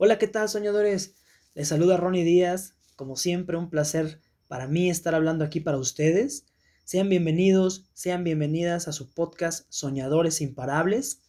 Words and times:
Hola, 0.00 0.16
¿qué 0.16 0.28
tal 0.28 0.48
soñadores? 0.48 1.16
Les 1.56 1.66
saluda 1.66 1.96
Ronnie 1.96 2.22
Díaz. 2.22 2.74
Como 2.94 3.16
siempre, 3.16 3.56
un 3.56 3.68
placer 3.68 4.20
para 4.46 4.68
mí 4.68 4.88
estar 4.88 5.12
hablando 5.12 5.44
aquí 5.44 5.58
para 5.58 5.76
ustedes. 5.76 6.44
Sean 6.84 7.08
bienvenidos, 7.08 7.88
sean 7.94 8.22
bienvenidas 8.22 8.86
a 8.86 8.92
su 8.92 9.12
podcast 9.12 9.66
Soñadores 9.70 10.40
Imparables. 10.40 11.22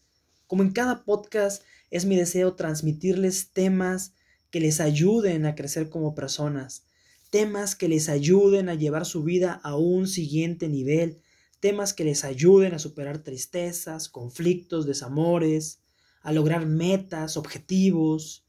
Como 0.46 0.62
en 0.62 0.70
cada 0.70 1.04
podcast, 1.04 1.63
es 1.90 2.05
mi 2.05 2.16
deseo 2.16 2.54
transmitirles 2.54 3.54
temas 3.54 4.13
que 4.51 4.60
les 4.60 4.79
ayuden 4.81 5.47
a 5.47 5.56
crecer 5.56 5.90
como 5.90 6.13
personas, 6.13 6.86
temas 7.31 7.76
que 7.76 7.90
les 7.90 8.08
ayuden 8.08 8.70
a 8.70 8.76
llevar 8.76 9.08
su 9.08 9.24
vida 9.24 9.60
a 9.63 9.78
un 9.78 10.08
siguiente 10.08 10.70
nivel, 10.70 11.24
temas 11.60 11.96
que 11.96 12.04
les 12.04 12.24
ayuden 12.24 12.76
a 12.76 12.79
superar 12.79 13.24
tristezas, 13.24 14.10
conflictos, 14.10 14.86
desamores, 14.86 15.79
a 16.22 16.31
lograr 16.34 16.67
metas, 16.67 17.36
objetivos, 17.36 18.45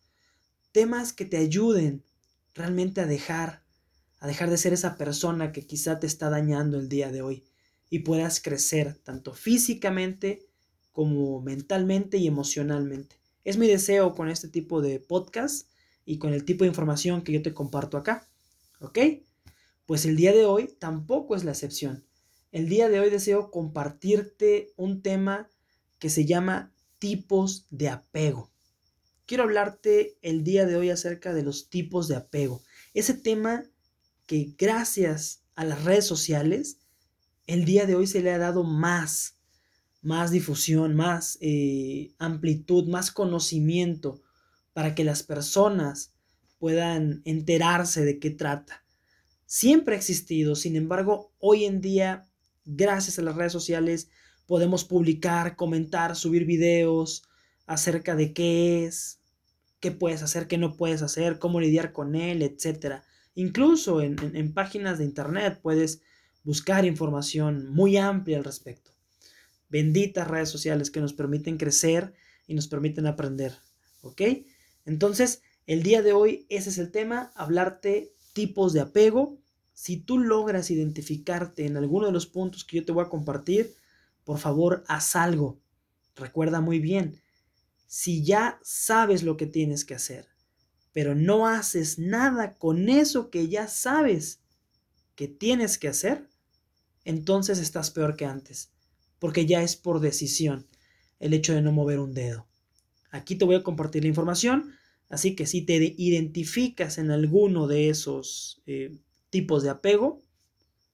temas 0.72 1.12
que 1.12 1.24
te 1.24 1.36
ayuden 1.36 2.04
realmente 2.54 3.00
a 3.00 3.06
dejar, 3.06 3.62
a 4.18 4.26
dejar 4.26 4.50
de 4.50 4.58
ser 4.58 4.72
esa 4.72 4.96
persona 4.96 5.52
que 5.52 5.66
quizá 5.66 5.98
te 5.98 6.06
está 6.06 6.30
dañando 6.30 6.78
el 6.78 6.88
día 6.88 7.10
de 7.10 7.22
hoy 7.22 7.44
y 7.88 8.00
puedas 8.00 8.40
crecer 8.40 8.98
tanto 9.02 9.34
físicamente 9.34 10.46
como 10.92 11.40
mentalmente 11.40 12.18
y 12.18 12.26
emocionalmente. 12.26 13.16
Es 13.44 13.56
mi 13.56 13.66
deseo 13.66 14.14
con 14.14 14.28
este 14.28 14.48
tipo 14.48 14.82
de 14.82 15.00
podcast 15.00 15.68
y 16.04 16.18
con 16.18 16.32
el 16.32 16.44
tipo 16.44 16.64
de 16.64 16.68
información 16.68 17.22
que 17.22 17.32
yo 17.32 17.42
te 17.42 17.54
comparto 17.54 17.96
acá. 17.96 18.28
¿Ok? 18.80 18.98
Pues 19.86 20.04
el 20.04 20.16
día 20.16 20.32
de 20.32 20.44
hoy 20.44 20.68
tampoco 20.78 21.34
es 21.34 21.44
la 21.44 21.52
excepción. 21.52 22.04
El 22.52 22.68
día 22.68 22.88
de 22.88 23.00
hoy 23.00 23.10
deseo 23.10 23.50
compartirte 23.50 24.72
un 24.76 25.02
tema 25.02 25.48
que 25.98 26.10
se 26.10 26.24
llama 26.24 26.72
tipos 26.98 27.66
de 27.70 27.88
apego. 27.88 28.50
Quiero 29.30 29.44
hablarte 29.44 30.18
el 30.22 30.42
día 30.42 30.66
de 30.66 30.74
hoy 30.74 30.90
acerca 30.90 31.32
de 31.32 31.44
los 31.44 31.70
tipos 31.70 32.08
de 32.08 32.16
apego. 32.16 32.64
Ese 32.94 33.14
tema 33.14 33.62
que 34.26 34.56
gracias 34.58 35.44
a 35.54 35.64
las 35.64 35.84
redes 35.84 36.04
sociales, 36.04 36.78
el 37.46 37.64
día 37.64 37.86
de 37.86 37.94
hoy 37.94 38.08
se 38.08 38.22
le 38.22 38.32
ha 38.32 38.38
dado 38.38 38.64
más, 38.64 39.36
más 40.02 40.32
difusión, 40.32 40.96
más 40.96 41.38
eh, 41.40 42.12
amplitud, 42.18 42.88
más 42.88 43.12
conocimiento 43.12 44.20
para 44.72 44.96
que 44.96 45.04
las 45.04 45.22
personas 45.22 46.12
puedan 46.58 47.22
enterarse 47.24 48.04
de 48.04 48.18
qué 48.18 48.30
trata. 48.30 48.84
Siempre 49.46 49.94
ha 49.94 49.98
existido, 49.98 50.56
sin 50.56 50.74
embargo, 50.74 51.30
hoy 51.38 51.66
en 51.66 51.80
día, 51.80 52.26
gracias 52.64 53.20
a 53.20 53.22
las 53.22 53.36
redes 53.36 53.52
sociales, 53.52 54.08
podemos 54.46 54.82
publicar, 54.82 55.54
comentar, 55.54 56.16
subir 56.16 56.46
videos 56.46 57.22
acerca 57.64 58.16
de 58.16 58.32
qué 58.32 58.86
es, 58.86 59.19
qué 59.80 59.90
puedes 59.90 60.22
hacer, 60.22 60.46
qué 60.46 60.58
no 60.58 60.76
puedes 60.76 61.02
hacer, 61.02 61.38
cómo 61.38 61.60
lidiar 61.60 61.92
con 61.92 62.14
él, 62.14 62.42
etc. 62.42 63.02
Incluso 63.34 64.00
en, 64.00 64.16
en 64.36 64.52
páginas 64.52 64.98
de 64.98 65.04
internet 65.04 65.58
puedes 65.62 66.02
buscar 66.44 66.84
información 66.84 67.68
muy 67.70 67.96
amplia 67.96 68.38
al 68.38 68.44
respecto. 68.44 68.90
Benditas 69.68 70.28
redes 70.28 70.48
sociales 70.48 70.90
que 70.90 71.00
nos 71.00 71.12
permiten 71.12 71.56
crecer 71.56 72.12
y 72.46 72.54
nos 72.54 72.68
permiten 72.68 73.06
aprender. 73.06 73.54
¿Ok? 74.02 74.22
Entonces, 74.84 75.42
el 75.66 75.82
día 75.82 76.02
de 76.02 76.12
hoy 76.12 76.46
ese 76.48 76.70
es 76.70 76.78
el 76.78 76.90
tema, 76.90 77.32
hablarte 77.34 78.12
tipos 78.32 78.72
de 78.72 78.80
apego. 78.80 79.38
Si 79.72 79.96
tú 79.98 80.18
logras 80.18 80.70
identificarte 80.70 81.66
en 81.66 81.76
alguno 81.76 82.06
de 82.06 82.12
los 82.12 82.26
puntos 82.26 82.64
que 82.64 82.78
yo 82.78 82.84
te 82.84 82.92
voy 82.92 83.04
a 83.04 83.08
compartir, 83.08 83.76
por 84.24 84.38
favor, 84.38 84.84
haz 84.88 85.16
algo. 85.16 85.60
Recuerda 86.16 86.60
muy 86.60 86.80
bien, 86.80 87.20
si 87.90 88.22
ya 88.22 88.60
sabes 88.62 89.24
lo 89.24 89.36
que 89.36 89.46
tienes 89.46 89.84
que 89.84 89.96
hacer, 89.96 90.28
pero 90.92 91.16
no 91.16 91.48
haces 91.48 91.98
nada 91.98 92.54
con 92.54 92.88
eso 92.88 93.30
que 93.30 93.48
ya 93.48 93.66
sabes 93.66 94.38
que 95.16 95.26
tienes 95.26 95.76
que 95.76 95.88
hacer, 95.88 96.28
entonces 97.04 97.58
estás 97.58 97.90
peor 97.90 98.14
que 98.14 98.26
antes, 98.26 98.70
porque 99.18 99.44
ya 99.44 99.64
es 99.64 99.74
por 99.74 99.98
decisión 99.98 100.68
el 101.18 101.34
hecho 101.34 101.52
de 101.52 101.62
no 101.62 101.72
mover 101.72 101.98
un 101.98 102.14
dedo. 102.14 102.46
Aquí 103.10 103.34
te 103.34 103.44
voy 103.44 103.56
a 103.56 103.64
compartir 103.64 104.04
la 104.04 104.08
información, 104.08 104.72
así 105.08 105.34
que 105.34 105.46
si 105.46 105.62
te 105.62 105.94
identificas 105.98 106.96
en 106.98 107.10
alguno 107.10 107.66
de 107.66 107.90
esos 107.90 108.62
eh, 108.66 108.96
tipos 109.30 109.64
de 109.64 109.70
apego, 109.70 110.22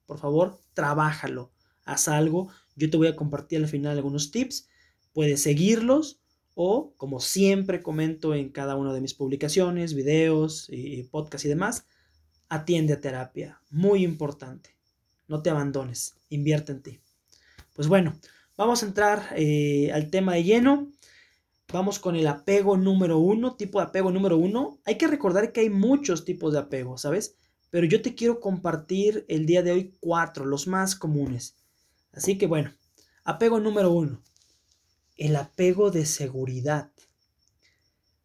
por 0.07 0.19
favor, 0.19 0.59
trabájalo, 0.73 1.53
haz 1.85 2.09
algo 2.09 2.51
yo 2.77 2.91
te 2.91 2.97
voy 2.99 3.09
a 3.09 3.17
compartir 3.17 3.59
al 3.59 3.69
final 3.69 3.97
algunos 3.97 4.31
tips. 4.31 4.69
Puedes 5.13 5.43
seguirlos 5.43 6.21
o, 6.59 6.95
como 6.97 7.21
siempre 7.21 7.83
comento 7.83 8.35
en 8.35 8.49
cada 8.49 8.77
una 8.77 8.95
de 8.95 9.03
mis 9.03 9.13
publicaciones, 9.13 9.93
videos, 9.93 10.69
y 10.71 11.03
podcasts 11.03 11.45
y 11.45 11.51
demás, 11.51 11.87
atiende 12.49 12.95
a 12.95 13.01
terapia. 13.03 13.61
Muy 13.69 14.03
importante. 14.03 14.71
No 15.29 15.43
te 15.43 15.51
abandones. 15.51 16.17
Invierte 16.31 16.73
en 16.73 16.83
ti. 16.83 17.01
Pues 17.75 17.89
bueno, 17.89 18.19
vamos 18.57 18.83
a 18.83 18.87
entrar 18.87 19.35
eh, 19.37 19.91
al 19.93 20.09
tema 20.11 20.33
de 20.33 20.45
lleno. 20.45 20.91
Vamos 21.75 21.99
con 21.99 22.17
el 22.17 22.27
apego 22.27 22.79
número 22.79 23.19
uno, 23.19 23.55
tipo 23.57 23.79
de 23.79 23.89
apego 23.89 24.11
número 24.11 24.39
uno. 24.39 24.79
Hay 24.87 24.97
que 24.97 25.09
recordar 25.09 25.53
que 25.53 25.61
hay 25.61 25.69
muchos 25.69 26.25
tipos 26.25 26.55
de 26.55 26.61
apego, 26.61 26.97
¿sabes? 26.97 27.37
Pero 27.69 27.87
yo 27.87 28.01
te 28.01 28.15
quiero 28.15 28.41
compartir 28.41 29.27
el 29.29 29.45
día 29.45 29.63
de 29.63 29.73
hoy 29.73 29.95
cuatro, 30.01 30.47
los 30.47 30.67
más 30.69 30.95
comunes. 30.95 31.57
Así 32.13 32.39
que 32.39 32.47
bueno, 32.47 32.73
apego 33.25 33.61
número 33.61 33.91
uno, 33.91 34.23
el 35.17 35.37
apego 35.37 35.91
de 35.91 36.07
seguridad. 36.07 36.91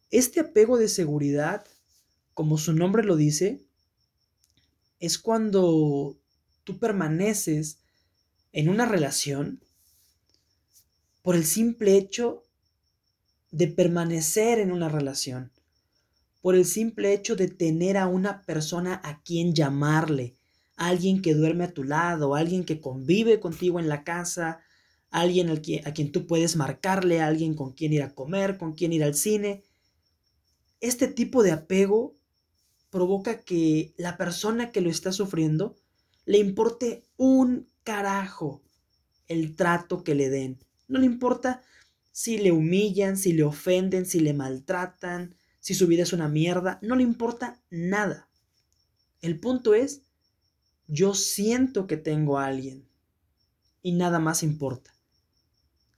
Este 0.09 0.41
apego 0.41 0.77
de 0.77 0.89
seguridad, 0.89 1.65
como 2.33 2.57
su 2.57 2.73
nombre 2.73 3.03
lo 3.03 3.15
dice, 3.15 3.61
es 4.99 5.17
cuando 5.17 6.17
tú 6.63 6.79
permaneces 6.79 7.79
en 8.51 8.69
una 8.69 8.85
relación 8.85 9.63
por 11.21 11.35
el 11.35 11.45
simple 11.45 11.95
hecho 11.95 12.43
de 13.51 13.67
permanecer 13.67 14.59
en 14.59 14.71
una 14.71 14.89
relación, 14.89 15.51
por 16.41 16.55
el 16.55 16.65
simple 16.65 17.13
hecho 17.13 17.35
de 17.35 17.47
tener 17.47 17.97
a 17.97 18.07
una 18.07 18.41
persona 18.43 18.99
a 19.03 19.21
quien 19.21 19.53
llamarle, 19.53 20.35
alguien 20.75 21.21
que 21.21 21.35
duerme 21.35 21.65
a 21.65 21.73
tu 21.73 21.83
lado, 21.83 22.35
alguien 22.35 22.65
que 22.65 22.81
convive 22.81 23.39
contigo 23.39 23.79
en 23.79 23.87
la 23.87 24.03
casa, 24.03 24.61
alguien 25.11 25.49
a 25.49 25.93
quien 25.93 26.11
tú 26.11 26.25
puedes 26.25 26.55
marcarle, 26.55 27.21
alguien 27.21 27.53
con 27.53 27.73
quien 27.73 27.93
ir 27.93 28.01
a 28.01 28.15
comer, 28.15 28.57
con 28.57 28.73
quien 28.73 28.93
ir 28.93 29.03
al 29.03 29.13
cine. 29.13 29.63
Este 30.79 31.07
tipo 31.07 31.43
de 31.43 31.51
apego 31.51 32.15
provoca 32.89 33.41
que 33.41 33.93
la 33.97 34.17
persona 34.17 34.71
que 34.71 34.81
lo 34.81 34.89
está 34.89 35.11
sufriendo 35.11 35.75
le 36.25 36.39
importe 36.39 37.03
un 37.17 37.67
carajo 37.83 38.63
el 39.27 39.55
trato 39.55 40.03
que 40.03 40.15
le 40.15 40.29
den. 40.29 40.59
No 40.87 40.99
le 40.99 41.05
importa 41.05 41.61
si 42.11 42.37
le 42.37 42.51
humillan, 42.51 43.17
si 43.17 43.33
le 43.33 43.43
ofenden, 43.43 44.05
si 44.05 44.19
le 44.19 44.33
maltratan, 44.33 45.35
si 45.59 45.73
su 45.73 45.87
vida 45.87 46.03
es 46.03 46.13
una 46.13 46.27
mierda, 46.27 46.79
no 46.81 46.95
le 46.95 47.03
importa 47.03 47.61
nada. 47.69 48.27
El 49.21 49.39
punto 49.39 49.73
es 49.73 50.01
yo 50.87 51.13
siento 51.13 51.87
que 51.87 51.97
tengo 51.97 52.37
a 52.37 52.47
alguien 52.47 52.85
y 53.81 53.93
nada 53.93 54.19
más 54.19 54.43
importa. 54.43 54.93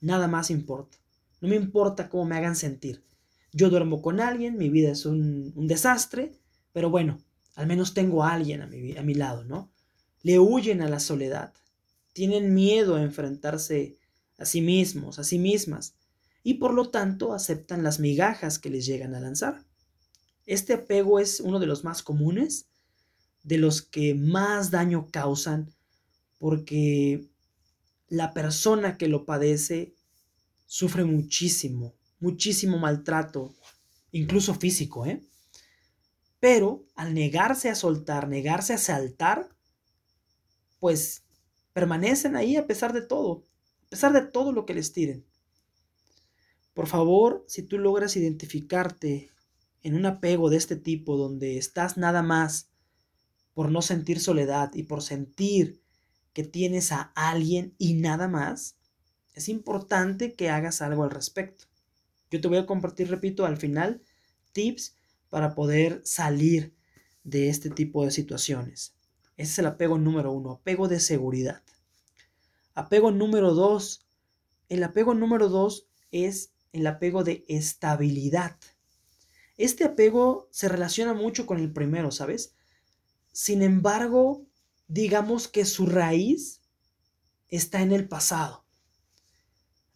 Nada 0.03 0.28
más 0.28 0.52
importa. 0.52 0.97
No 1.40 1.47
me 1.47 1.56
importa 1.56 2.09
cómo 2.09 2.25
me 2.25 2.36
hagan 2.36 2.58
sentir. 2.58 3.02
Yo 3.53 3.69
duermo 3.69 4.02
con 4.02 4.19
alguien, 4.19 4.58
mi 4.58 4.68
vida 4.68 4.91
es 4.91 5.06
un, 5.06 5.53
desastre, 5.66 6.34
pero 6.74 6.90
bueno, 6.90 7.19
al 7.56 7.68
menos 7.68 7.94
tengo 7.94 8.24
a 8.24 8.34
alguien 8.34 8.62
a 8.62 8.68
mi, 8.68 8.97
a 8.97 9.02
mi 9.02 9.14
lado, 9.14 9.46
¿no? 9.46 9.72
Le 10.22 10.40
huyen 10.40 10.81
a 10.81 10.90
la 10.90 11.00
soledad. 11.00 11.53
Tienen 12.12 12.53
miedo 12.53 12.96
a 12.96 13.02
enfrentarse 13.02 13.96
a 14.38 14.44
sí 14.44 14.59
mismos, 14.59 15.19
a 15.19 15.24
sí 15.24 15.40
mismas, 15.40 15.96
y 16.44 16.56
por 16.56 16.74
lo 16.74 16.90
tanto 16.90 17.31
aceptan 17.31 17.81
las 17.81 18.02
migajas 18.02 18.59
que 18.59 18.70
les 18.70 18.85
llegan 18.85 19.16
a 19.16 19.22
lanzar. 19.22 19.64
Este 20.46 20.73
apego 20.73 21.22
es 21.22 21.40
uno 21.40 21.61
de 21.61 21.67
los 21.67 21.85
más 21.85 22.03
comunes 22.03 22.66
de 23.44 23.58
los 23.58 23.82
que 23.82 24.16
más 24.16 24.70
daño 24.70 25.08
causan 25.11 25.72
porque 26.40 27.26
la 28.13 28.31
persona 28.31 28.95
que 28.95 29.07
lo 29.07 29.25
padece 29.25 29.95
sufre 30.67 31.03
muchísimo, 31.03 31.95
muchísimo 32.19 32.77
maltrato, 32.77 33.51
incluso 34.11 34.53
físico, 34.53 35.07
¿eh? 35.07 35.23
Pero 36.39 36.85
al 36.93 37.15
negarse 37.15 37.69
a 37.71 37.75
soltar, 37.75 38.27
negarse 38.27 38.73
a 38.73 38.77
saltar, 38.77 39.49
pues 40.79 41.23
permanecen 41.73 42.35
ahí 42.35 42.55
a 42.55 42.67
pesar 42.67 42.93
de 42.93 43.01
todo, 43.01 43.45
a 43.87 43.89
pesar 43.89 44.13
de 44.13 44.21
todo 44.21 44.51
lo 44.51 44.67
que 44.67 44.75
les 44.75 44.93
tiren. 44.93 45.25
Por 46.75 46.85
favor, 46.85 47.43
si 47.47 47.63
tú 47.63 47.79
logras 47.79 48.15
identificarte 48.15 49.31
en 49.81 49.95
un 49.95 50.05
apego 50.05 50.51
de 50.51 50.57
este 50.57 50.75
tipo 50.75 51.17
donde 51.17 51.57
estás 51.57 51.97
nada 51.97 52.21
más 52.21 52.69
por 53.55 53.71
no 53.71 53.81
sentir 53.81 54.19
soledad 54.19 54.71
y 54.75 54.83
por 54.83 55.01
sentir 55.01 55.83
que 56.34 56.44
tienes 56.44 56.91
a 56.91 57.14
alguien 57.16 57.76
y 57.78 57.94
nada 57.94 58.28
más, 58.28 58.76
es 59.34 59.50
importante 59.50 60.34
que 60.34 60.50
hagas 60.50 60.82
algo 60.82 61.03
al 61.03 61.12
respecto. 61.12 61.66
Yo 62.30 62.41
te 62.41 62.47
voy 62.47 62.58
a 62.58 62.66
compartir, 62.66 63.09
repito, 63.09 63.46
al 63.46 63.58
final, 63.58 64.02
tips 64.52 64.96
para 65.30 65.56
poder 65.56 66.02
salir 66.03 66.74
de 67.24 67.50
este 67.50 67.70
tipo 67.70 68.03
de 68.03 68.12
situaciones. 68.12 68.96
Ese 69.38 69.52
es 69.52 69.59
el 69.59 69.66
apego 69.68 69.97
número 69.97 70.32
uno, 70.32 70.52
apego 70.52 70.88
de 70.88 71.00
seguridad. 71.00 71.64
Apego 72.76 73.12
número 73.12 73.53
dos. 73.53 74.06
El 74.70 74.84
apego 74.84 75.14
número 75.14 75.50
dos 75.50 75.88
es 76.12 76.52
el 76.72 76.88
apego 76.88 77.24
de 77.24 77.46
estabilidad. 77.47 78.58
Este 79.58 79.84
apego 79.84 80.47
se 80.52 80.68
relaciona 80.68 81.14
mucho 81.14 81.46
con 81.46 81.59
el 81.59 81.72
primero, 81.72 82.12
¿sabes? 82.12 82.56
Sin 83.32 83.62
embargo, 83.62 84.46
digamos 84.88 85.47
que 85.47 85.66
su 85.66 85.85
raíz 85.85 86.62
está 87.50 87.82
en 87.82 87.91
el 87.91 88.08
pasado. 88.08 88.66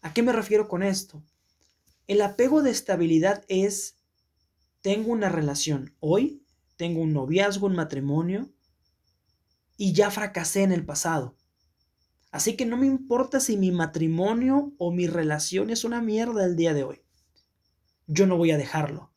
¿A 0.01 0.13
qué 0.13 0.23
me 0.23 0.33
refiero 0.33 0.67
con 0.67 0.83
esto? 0.83 1.23
El 2.07 2.21
apego 2.21 2.61
de 2.61 2.71
estabilidad 2.71 3.43
es, 3.47 3.97
tengo 4.81 5.11
una 5.11 5.29
relación 5.29 5.95
hoy, 5.99 6.43
tengo 6.77 7.01
un 7.01 7.13
noviazgo, 7.13 7.67
un 7.67 7.75
matrimonio, 7.75 8.49
y 9.75 9.93
ya 9.93 10.09
fracasé 10.11 10.63
en 10.63 10.71
el 10.71 10.85
pasado. 10.85 11.35
Así 12.31 12.55
que 12.55 12.65
no 12.65 12.77
me 12.77 12.87
importa 12.87 13.39
si 13.39 13.57
mi 13.57 13.71
matrimonio 13.71 14.73
o 14.77 14.91
mi 14.91 15.07
relación 15.07 15.69
es 15.69 15.83
una 15.83 16.01
mierda 16.01 16.45
el 16.45 16.55
día 16.55 16.73
de 16.73 16.83
hoy. 16.83 17.01
Yo 18.05 18.27
no 18.27 18.37
voy 18.37 18.51
a 18.51 18.57
dejarlo. 18.57 19.11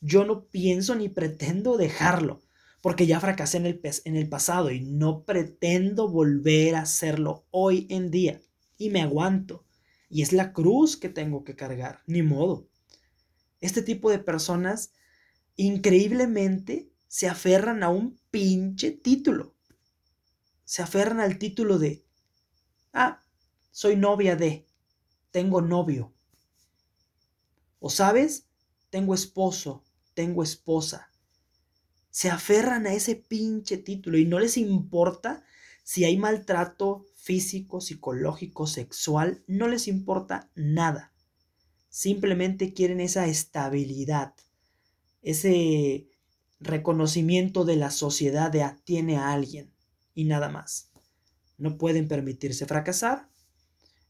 Yo 0.00 0.24
no 0.24 0.44
pienso 0.46 0.94
ni 0.94 1.08
pretendo 1.08 1.76
dejarlo, 1.76 2.42
porque 2.84 3.06
ya 3.06 3.18
fracasé 3.18 3.56
en 3.56 3.64
el, 3.64 3.80
en 4.04 4.14
el 4.14 4.28
pasado 4.28 4.70
y 4.70 4.82
no 4.82 5.24
pretendo 5.24 6.06
volver 6.06 6.74
a 6.74 6.82
hacerlo 6.82 7.46
hoy 7.50 7.86
en 7.88 8.10
día. 8.10 8.42
Y 8.76 8.90
me 8.90 9.00
aguanto. 9.00 9.64
Y 10.10 10.20
es 10.20 10.34
la 10.34 10.52
cruz 10.52 10.98
que 10.98 11.08
tengo 11.08 11.44
que 11.44 11.56
cargar, 11.56 12.02
ni 12.06 12.20
modo. 12.20 12.68
Este 13.62 13.80
tipo 13.80 14.10
de 14.10 14.18
personas 14.18 14.92
increíblemente 15.56 16.90
se 17.08 17.26
aferran 17.26 17.82
a 17.82 17.88
un 17.88 18.20
pinche 18.30 18.90
título. 18.90 19.54
Se 20.66 20.82
aferran 20.82 21.20
al 21.20 21.38
título 21.38 21.78
de, 21.78 22.04
ah, 22.92 23.24
soy 23.70 23.96
novia 23.96 24.36
de, 24.36 24.66
tengo 25.30 25.62
novio. 25.62 26.12
O 27.80 27.88
sabes, 27.88 28.46
tengo 28.90 29.14
esposo, 29.14 29.82
tengo 30.12 30.42
esposa. 30.42 31.13
Se 32.14 32.30
aferran 32.30 32.86
a 32.86 32.94
ese 32.94 33.16
pinche 33.16 33.76
título 33.76 34.18
y 34.18 34.24
no 34.24 34.38
les 34.38 34.56
importa 34.56 35.42
si 35.82 36.04
hay 36.04 36.16
maltrato 36.16 37.06
físico, 37.16 37.80
psicológico, 37.80 38.68
sexual, 38.68 39.42
no 39.48 39.66
les 39.66 39.88
importa 39.88 40.48
nada. 40.54 41.12
Simplemente 41.88 42.72
quieren 42.72 43.00
esa 43.00 43.26
estabilidad, 43.26 44.32
ese 45.22 46.06
reconocimiento 46.60 47.64
de 47.64 47.74
la 47.74 47.90
sociedad 47.90 48.52
de 48.52 48.64
tiene 48.84 49.16
a 49.16 49.32
alguien 49.32 49.74
y 50.14 50.22
nada 50.22 50.48
más. 50.48 50.92
No 51.58 51.78
pueden 51.78 52.06
permitirse 52.06 52.64
fracasar 52.64 53.28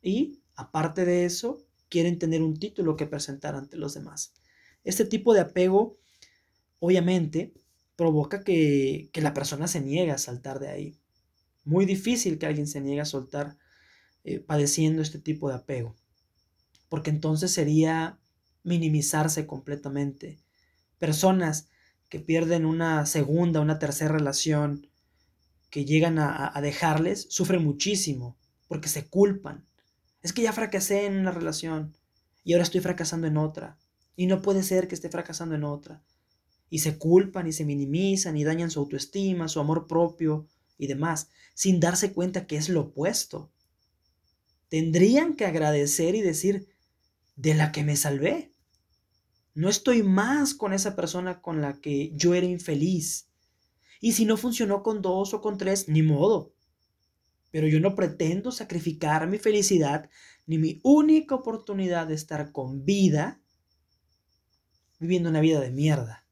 y, 0.02 0.42
aparte 0.56 1.06
de 1.06 1.24
eso, 1.24 1.64
quieren 1.88 2.18
tener 2.18 2.42
un 2.42 2.58
título 2.58 2.96
que 2.96 3.06
presentar 3.06 3.54
ante 3.54 3.78
los 3.78 3.94
demás. 3.94 4.34
Este 4.84 5.06
tipo 5.06 5.32
de 5.32 5.40
apego, 5.40 5.96
obviamente, 6.80 7.54
provoca 7.96 8.42
que, 8.42 9.10
que 9.12 9.20
la 9.20 9.34
persona 9.34 9.68
se 9.68 9.80
niegue 9.80 10.10
a 10.10 10.18
saltar 10.18 10.58
de 10.58 10.68
ahí. 10.68 10.98
Muy 11.64 11.86
difícil 11.86 12.38
que 12.38 12.46
alguien 12.46 12.66
se 12.66 12.80
niegue 12.80 13.00
a 13.00 13.06
soltar 13.06 13.56
eh, 14.24 14.40
padeciendo 14.40 15.02
este 15.02 15.18
tipo 15.18 15.48
de 15.48 15.56
apego, 15.56 15.94
porque 16.88 17.10
entonces 17.10 17.52
sería 17.52 18.18
minimizarse 18.62 19.46
completamente. 19.46 20.38
Personas 20.98 21.68
que 22.08 22.20
pierden 22.20 22.64
una 22.64 23.06
segunda, 23.06 23.60
una 23.60 23.78
tercera 23.78 24.12
relación, 24.12 24.88
que 25.70 25.84
llegan 25.84 26.18
a, 26.18 26.56
a 26.56 26.60
dejarles, 26.60 27.26
sufren 27.28 27.64
muchísimo, 27.64 28.36
porque 28.68 28.88
se 28.88 29.06
culpan. 29.06 29.66
Es 30.22 30.32
que 30.32 30.42
ya 30.42 30.52
fracasé 30.52 31.06
en 31.06 31.18
una 31.18 31.30
relación 31.30 31.96
y 32.44 32.52
ahora 32.52 32.62
estoy 32.62 32.80
fracasando 32.80 33.26
en 33.26 33.36
otra. 33.36 33.76
Y 34.16 34.26
no 34.26 34.40
puede 34.42 34.62
ser 34.62 34.86
que 34.86 34.94
esté 34.94 35.08
fracasando 35.08 35.54
en 35.54 35.64
otra. 35.64 36.02
Y 36.70 36.80
se 36.80 36.98
culpan 36.98 37.46
y 37.46 37.52
se 37.52 37.64
minimizan 37.64 38.36
y 38.36 38.44
dañan 38.44 38.70
su 38.70 38.80
autoestima, 38.80 39.48
su 39.48 39.60
amor 39.60 39.86
propio 39.86 40.48
y 40.78 40.86
demás, 40.86 41.28
sin 41.54 41.80
darse 41.80 42.12
cuenta 42.12 42.46
que 42.46 42.56
es 42.56 42.68
lo 42.68 42.80
opuesto. 42.82 43.50
Tendrían 44.68 45.36
que 45.36 45.44
agradecer 45.44 46.14
y 46.14 46.20
decir, 46.20 46.68
de 47.36 47.54
la 47.54 47.72
que 47.72 47.84
me 47.84 47.96
salvé. 47.96 48.52
No 49.54 49.68
estoy 49.68 50.02
más 50.02 50.54
con 50.54 50.72
esa 50.72 50.96
persona 50.96 51.40
con 51.40 51.60
la 51.60 51.80
que 51.80 52.12
yo 52.14 52.34
era 52.34 52.46
infeliz. 52.46 53.28
Y 54.00 54.12
si 54.12 54.24
no 54.24 54.36
funcionó 54.36 54.82
con 54.82 55.00
dos 55.00 55.32
o 55.32 55.40
con 55.40 55.58
tres, 55.58 55.88
ni 55.88 56.02
modo. 56.02 56.52
Pero 57.50 57.68
yo 57.68 57.78
no 57.78 57.94
pretendo 57.94 58.50
sacrificar 58.50 59.28
mi 59.28 59.38
felicidad 59.38 60.10
ni 60.46 60.58
mi 60.58 60.80
única 60.82 61.34
oportunidad 61.36 62.08
de 62.08 62.14
estar 62.14 62.52
con 62.52 62.84
vida 62.84 63.40
viviendo 64.98 65.30
una 65.30 65.40
vida 65.40 65.60
de 65.60 65.70
mierda. 65.70 66.23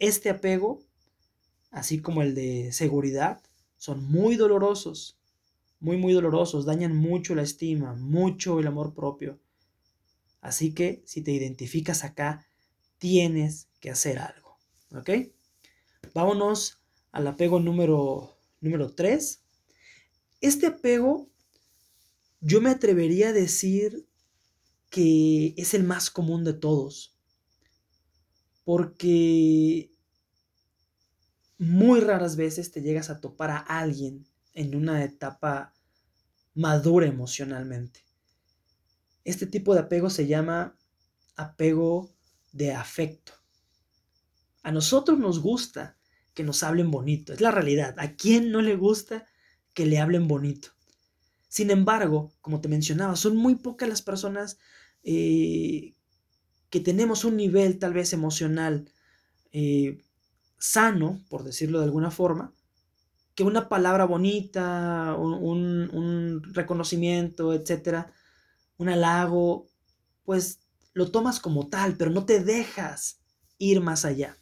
Este 0.00 0.30
apego, 0.30 0.82
así 1.70 2.00
como 2.00 2.22
el 2.22 2.34
de 2.34 2.72
seguridad, 2.72 3.40
son 3.76 4.04
muy 4.04 4.34
dolorosos, 4.36 5.16
muy, 5.78 5.96
muy 5.96 6.12
dolorosos, 6.12 6.66
dañan 6.66 6.96
mucho 6.96 7.34
la 7.34 7.42
estima, 7.42 7.94
mucho 7.94 8.58
el 8.58 8.66
amor 8.66 8.94
propio. 8.94 9.38
Así 10.40 10.72
que 10.72 11.02
si 11.06 11.22
te 11.22 11.32
identificas 11.32 12.02
acá, 12.02 12.46
tienes 12.98 13.68
que 13.80 13.90
hacer 13.90 14.18
algo. 14.18 14.58
¿Ok? 14.92 15.10
Vámonos 16.14 16.78
al 17.12 17.26
apego 17.26 17.60
número, 17.60 18.36
número 18.60 18.92
3. 18.92 19.42
Este 20.40 20.66
apego, 20.66 21.28
yo 22.40 22.60
me 22.60 22.70
atrevería 22.70 23.28
a 23.28 23.32
decir 23.32 24.06
que 24.90 25.54
es 25.56 25.74
el 25.74 25.84
más 25.84 26.10
común 26.10 26.44
de 26.44 26.54
todos. 26.54 27.14
Porque 28.64 29.89
muy 31.60 32.00
raras 32.00 32.36
veces 32.36 32.72
te 32.72 32.80
llegas 32.80 33.10
a 33.10 33.20
topar 33.20 33.50
a 33.50 33.58
alguien 33.58 34.26
en 34.54 34.74
una 34.74 35.04
etapa 35.04 35.74
madura 36.54 37.06
emocionalmente. 37.06 38.00
Este 39.24 39.46
tipo 39.46 39.74
de 39.74 39.80
apego 39.80 40.08
se 40.08 40.26
llama 40.26 40.78
apego 41.36 42.14
de 42.50 42.72
afecto. 42.72 43.32
A 44.62 44.72
nosotros 44.72 45.18
nos 45.18 45.40
gusta 45.40 45.98
que 46.32 46.44
nos 46.44 46.62
hablen 46.62 46.90
bonito, 46.90 47.34
es 47.34 47.42
la 47.42 47.50
realidad. 47.50 47.94
¿A 47.98 48.16
quién 48.16 48.50
no 48.50 48.62
le 48.62 48.76
gusta 48.76 49.26
que 49.74 49.84
le 49.84 49.98
hablen 49.98 50.28
bonito? 50.28 50.70
Sin 51.46 51.70
embargo, 51.70 52.32
como 52.40 52.62
te 52.62 52.68
mencionaba, 52.68 53.16
son 53.16 53.36
muy 53.36 53.56
pocas 53.56 53.86
las 53.86 54.00
personas 54.00 54.58
eh, 55.02 55.94
que 56.70 56.80
tenemos 56.80 57.26
un 57.26 57.36
nivel 57.36 57.78
tal 57.78 57.92
vez 57.92 58.14
emocional 58.14 58.90
eh, 59.52 60.02
sano, 60.60 61.24
por 61.28 61.42
decirlo 61.42 61.78
de 61.78 61.86
alguna 61.86 62.12
forma, 62.12 62.52
que 63.34 63.42
una 63.42 63.68
palabra 63.68 64.04
bonita, 64.04 65.16
un, 65.18 65.90
un 65.92 66.42
reconocimiento, 66.54 67.54
etcétera, 67.54 68.12
un 68.76 68.88
halago, 68.88 69.66
pues 70.24 70.60
lo 70.92 71.10
tomas 71.10 71.40
como 71.40 71.68
tal, 71.68 71.96
pero 71.96 72.10
no 72.10 72.24
te 72.24 72.44
dejas 72.44 73.20
ir 73.58 73.80
más 73.80 74.04
allá. 74.04 74.36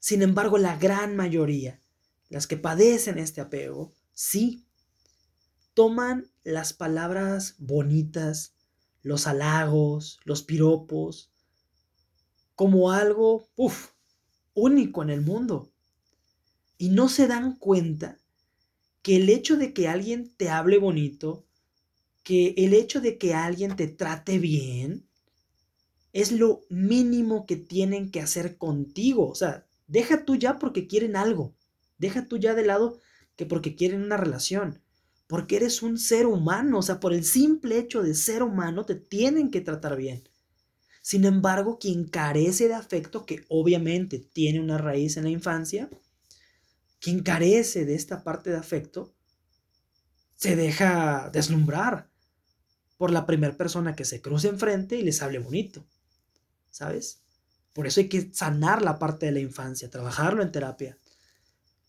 Sin 0.00 0.20
embargo, 0.22 0.58
la 0.58 0.76
gran 0.76 1.16
mayoría, 1.16 1.80
las 2.28 2.46
que 2.46 2.56
padecen 2.56 3.18
este 3.18 3.40
apego, 3.40 3.92
sí, 4.12 4.66
toman 5.74 6.30
las 6.42 6.72
palabras 6.72 7.54
bonitas, 7.58 8.54
los 9.02 9.26
halagos, 9.26 10.18
los 10.24 10.42
piropos, 10.42 11.32
como 12.54 12.90
algo, 12.90 13.48
uff, 13.56 13.93
único 14.54 15.02
en 15.02 15.10
el 15.10 15.20
mundo. 15.20 15.70
Y 16.78 16.88
no 16.88 17.08
se 17.08 17.26
dan 17.26 17.56
cuenta 17.56 18.18
que 19.02 19.16
el 19.16 19.28
hecho 19.28 19.56
de 19.56 19.72
que 19.72 19.88
alguien 19.88 20.32
te 20.36 20.48
hable 20.48 20.78
bonito, 20.78 21.44
que 22.22 22.54
el 22.56 22.72
hecho 22.72 23.00
de 23.00 23.18
que 23.18 23.34
alguien 23.34 23.76
te 23.76 23.86
trate 23.86 24.38
bien 24.38 25.06
es 26.12 26.32
lo 26.32 26.62
mínimo 26.70 27.44
que 27.44 27.56
tienen 27.56 28.10
que 28.10 28.20
hacer 28.20 28.56
contigo. 28.56 29.28
O 29.28 29.34
sea, 29.34 29.66
deja 29.88 30.24
tú 30.24 30.36
ya 30.36 30.58
porque 30.58 30.86
quieren 30.86 31.16
algo. 31.16 31.54
Deja 31.98 32.26
tú 32.26 32.38
ya 32.38 32.54
de 32.54 32.64
lado 32.64 32.98
que 33.36 33.46
porque 33.46 33.74
quieren 33.74 34.02
una 34.02 34.16
relación. 34.16 34.80
Porque 35.26 35.56
eres 35.56 35.82
un 35.82 35.98
ser 35.98 36.26
humano. 36.26 36.78
O 36.78 36.82
sea, 36.82 37.00
por 37.00 37.12
el 37.12 37.24
simple 37.24 37.78
hecho 37.78 38.02
de 38.02 38.14
ser 38.14 38.42
humano 38.42 38.86
te 38.86 38.94
tienen 38.94 39.50
que 39.50 39.60
tratar 39.60 39.96
bien. 39.96 40.22
Sin 41.04 41.26
embargo, 41.26 41.78
quien 41.78 42.08
carece 42.08 42.66
de 42.66 42.72
afecto, 42.72 43.26
que 43.26 43.44
obviamente 43.50 44.18
tiene 44.18 44.58
una 44.58 44.78
raíz 44.78 45.18
en 45.18 45.24
la 45.24 45.30
infancia, 45.30 45.90
quien 46.98 47.22
carece 47.22 47.84
de 47.84 47.94
esta 47.94 48.24
parte 48.24 48.48
de 48.48 48.56
afecto, 48.56 49.12
se 50.36 50.56
deja 50.56 51.28
deslumbrar 51.30 52.08
por 52.96 53.10
la 53.10 53.26
primera 53.26 53.54
persona 53.54 53.94
que 53.94 54.06
se 54.06 54.22
cruce 54.22 54.48
enfrente 54.48 54.96
y 54.96 55.02
les 55.02 55.20
hable 55.20 55.40
bonito. 55.40 55.84
¿sabes? 56.70 57.20
Por 57.74 57.86
eso 57.86 58.00
hay 58.00 58.08
que 58.08 58.30
sanar 58.32 58.82
la 58.82 58.98
parte 58.98 59.26
de 59.26 59.32
la 59.32 59.40
infancia, 59.40 59.90
trabajarlo 59.90 60.42
en 60.42 60.52
terapia. 60.52 60.98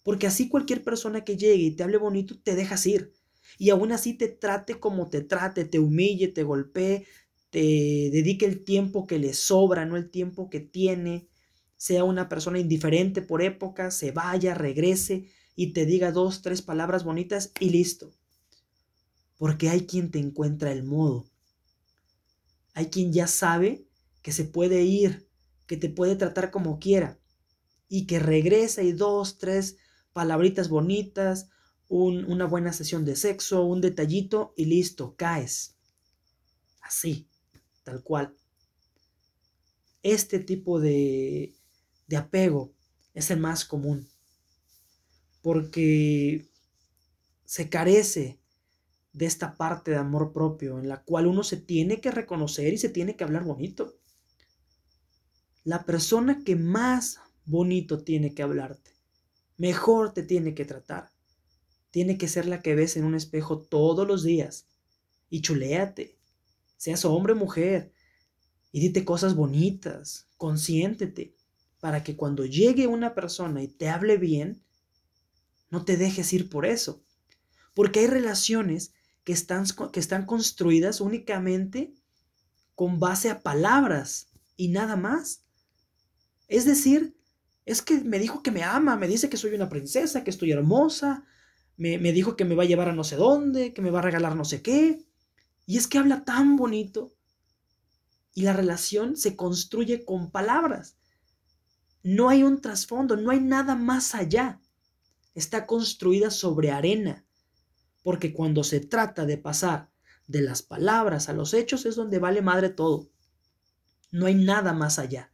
Porque 0.04 0.28
así 0.28 0.50
cualquier 0.50 0.84
persona 0.84 1.24
que 1.26 1.38
llegue 1.38 1.64
y 1.64 1.72
te 1.72 1.84
hable 1.84 1.98
bonito, 1.98 2.38
te 2.40 2.56
dejas 2.56 2.86
ir. 2.86 3.14
Y 3.58 3.70
aún 3.72 3.94
así 3.94 4.14
te 4.14 4.28
trate 4.28 4.80
como 4.80 5.10
te 5.10 5.22
trate, 5.22 5.66
te 5.66 5.80
humille, 5.80 6.28
te 6.28 6.44
golpee, 6.44 7.08
te 7.56 8.10
dedique 8.12 8.46
el 8.46 8.66
tiempo 8.66 9.08
que 9.08 9.18
le 9.18 9.34
sobra, 9.34 9.86
no 9.86 9.96
el 9.96 10.10
tiempo 10.10 10.50
que 10.50 10.60
tiene, 10.60 11.30
sea 11.78 12.04
una 12.04 12.28
persona 12.28 12.60
indiferente 12.60 13.22
por 13.22 13.42
época, 13.42 13.92
se 13.92 14.12
vaya, 14.12 14.54
regrese 14.54 15.30
y 15.56 15.72
te 15.72 15.86
diga 15.86 16.12
dos, 16.12 16.42
tres 16.42 16.62
palabras 16.62 17.06
bonitas 17.06 17.54
y 17.62 17.70
listo. 17.70 18.12
Porque 19.38 19.70
hay 19.70 19.86
quien 19.86 20.12
te 20.12 20.20
encuentra 20.20 20.74
el 20.74 20.84
modo. 20.84 21.30
Hay 22.74 22.88
quien 22.88 23.14
ya 23.14 23.26
sabe 23.26 23.88
que 24.22 24.34
se 24.34 24.44
puede 24.44 24.84
ir, 24.84 25.30
que 25.66 25.78
te 25.78 25.88
puede 25.88 26.18
tratar 26.18 26.52
como 26.52 26.78
quiera 26.78 27.22
y 27.88 28.06
que 28.06 28.20
regresa 28.20 28.84
y 28.84 28.92
dos, 28.92 29.38
tres 29.38 29.78
palabritas 30.12 30.68
bonitas, 30.68 31.48
una 31.88 32.48
buena 32.48 32.74
sesión 32.74 33.06
de 33.06 33.16
sexo, 33.16 33.64
un 33.64 33.80
detallito 33.80 34.54
y 34.58 34.66
listo, 34.66 35.16
caes. 35.16 35.78
Así, 36.82 37.30
tal 37.86 38.04
cual. 38.04 38.36
Este 40.04 40.40
tipo 40.40 40.82
de, 40.82 41.56
de 42.08 42.18
apego 42.18 42.74
es 43.14 43.32
el 43.32 43.40
más 43.40 43.64
común 43.64 44.10
porque 45.42 46.50
se 47.46 47.70
carece 47.70 48.40
de 49.14 49.28
esta 49.28 49.56
parte 49.56 49.92
de 49.92 49.98
amor 49.98 50.34
propio 50.34 50.80
en 50.80 50.90
la 50.90 51.04
cual 51.04 51.28
uno 51.28 51.44
se 51.44 51.58
tiene 51.58 52.02
que 52.02 52.10
reconocer 52.10 52.74
y 52.74 52.80
se 52.80 52.90
tiene 52.90 53.16
que 53.16 53.24
hablar 53.24 53.44
bonito. 53.44 53.96
La 55.64 55.86
persona 55.86 56.42
que 56.44 56.56
más 56.56 57.20
bonito 57.46 58.04
tiene 58.04 58.34
que 58.34 58.42
hablarte, 58.42 58.92
mejor 59.58 60.14
te 60.14 60.24
tiene 60.24 60.56
que 60.56 60.66
tratar, 60.66 61.12
tiene 61.92 62.18
que 62.18 62.28
ser 62.28 62.48
la 62.48 62.64
que 62.64 62.74
ves 62.74 62.98
en 62.98 63.06
un 63.06 63.14
espejo 63.14 63.60
todos 63.60 64.08
los 64.08 64.24
días. 64.24 64.68
Y 65.30 65.42
chuléate, 65.42 66.15
seas 66.78 67.06
hombre 67.06 67.34
o 67.34 67.36
mujer, 67.36 67.92
y 68.72 68.80
dite 68.80 69.06
cosas 69.06 69.36
bonitas, 69.36 70.28
consiéntete, 70.38 71.36
para 71.80 72.04
que 72.04 72.16
cuando 72.16 72.46
llegue 72.46 72.88
una 72.88 73.14
persona 73.14 73.64
y 73.64 73.68
te 73.68 73.90
hable 73.90 74.18
bien, 74.18 74.62
no 75.70 75.86
te 75.86 75.98
dejes 75.98 76.34
ir 76.34 76.50
por 76.50 76.66
eso. 76.66 77.04
Porque 77.74 78.02
hay 78.02 78.08
relaciones 78.08 78.94
que 79.24 79.34
están, 79.34 79.66
que 79.92 80.00
están 80.00 80.26
construidas 80.26 81.02
únicamente 81.02 81.94
con 82.76 83.00
base 83.00 83.30
a 83.30 83.42
palabras 83.42 84.28
y 84.56 84.70
nada 84.70 84.96
más. 84.96 85.42
Es 86.48 86.66
decir, 86.66 87.16
es 87.66 87.82
que 87.82 88.02
me 88.02 88.20
dijo 88.20 88.44
que 88.44 88.52
me 88.52 88.64
ama, 88.64 88.96
me 88.96 89.08
dice 89.08 89.30
que 89.30 89.38
soy 89.38 89.54
una 89.56 89.70
princesa, 89.70 90.24
que 90.24 90.30
estoy 90.30 90.52
hermosa, 90.52 91.26
me, 91.78 91.98
dijo 92.14 92.36
que 92.36 92.46
me 92.46 92.56
va 92.56 92.64
a 92.64 92.68
llevar 92.68 92.90
a 92.90 92.94
no 92.94 93.04
sé 93.04 93.16
dónde, 93.16 93.74
que 93.74 93.82
me 93.82 93.92
va 93.92 94.00
a 94.00 94.04
regalar 94.04 94.36
no 94.36 94.46
sé 94.46 94.62
qué. 94.62 95.04
Y 95.66 95.78
es 95.78 95.88
que 95.88 95.98
habla 95.98 96.24
tan 96.24 96.56
bonito. 96.56 97.16
Y 98.34 98.42
la 98.42 98.54
relación 98.54 99.16
se 99.16 99.36
construye 99.36 100.06
con 100.06 100.32
palabras. 100.32 100.98
No 102.04 102.30
hay 102.30 102.44
un 102.44 102.62
trasfondo, 102.62 103.16
no 103.16 103.32
hay 103.32 103.40
nada 103.40 103.76
más 103.76 104.14
allá. 104.14 104.62
Está 105.34 105.66
construida 105.66 106.30
sobre 106.30 106.72
arena. 106.72 107.26
Porque 108.04 108.34
cuando 108.34 108.64
se 108.64 108.80
trata 108.80 109.26
de 109.26 109.38
pasar 109.38 109.90
de 110.28 110.42
las 110.42 110.62
palabras 110.62 111.30
a 111.30 111.34
los 111.34 111.54
hechos 111.54 111.86
es 111.86 111.96
donde 111.96 112.20
vale 112.20 112.42
madre 112.42 112.70
todo. 112.70 113.10
No 114.12 114.28
hay 114.28 114.36
nada 114.36 114.74
más 114.74 115.00
allá. 115.00 115.32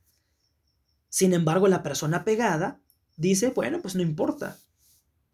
Sin 1.09 1.33
embargo, 1.33 1.67
la 1.67 1.83
persona 1.83 2.23
pegada 2.23 2.81
dice, 3.17 3.49
bueno, 3.49 3.81
pues 3.81 3.95
no 3.95 4.01
importa 4.01 4.57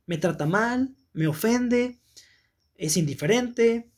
me 0.08 0.18
trata 0.18 0.48
mal, 0.48 0.96
me 1.14 1.28
ofende, 1.28 2.00
es 2.76 2.98
indiferente, 2.98 3.92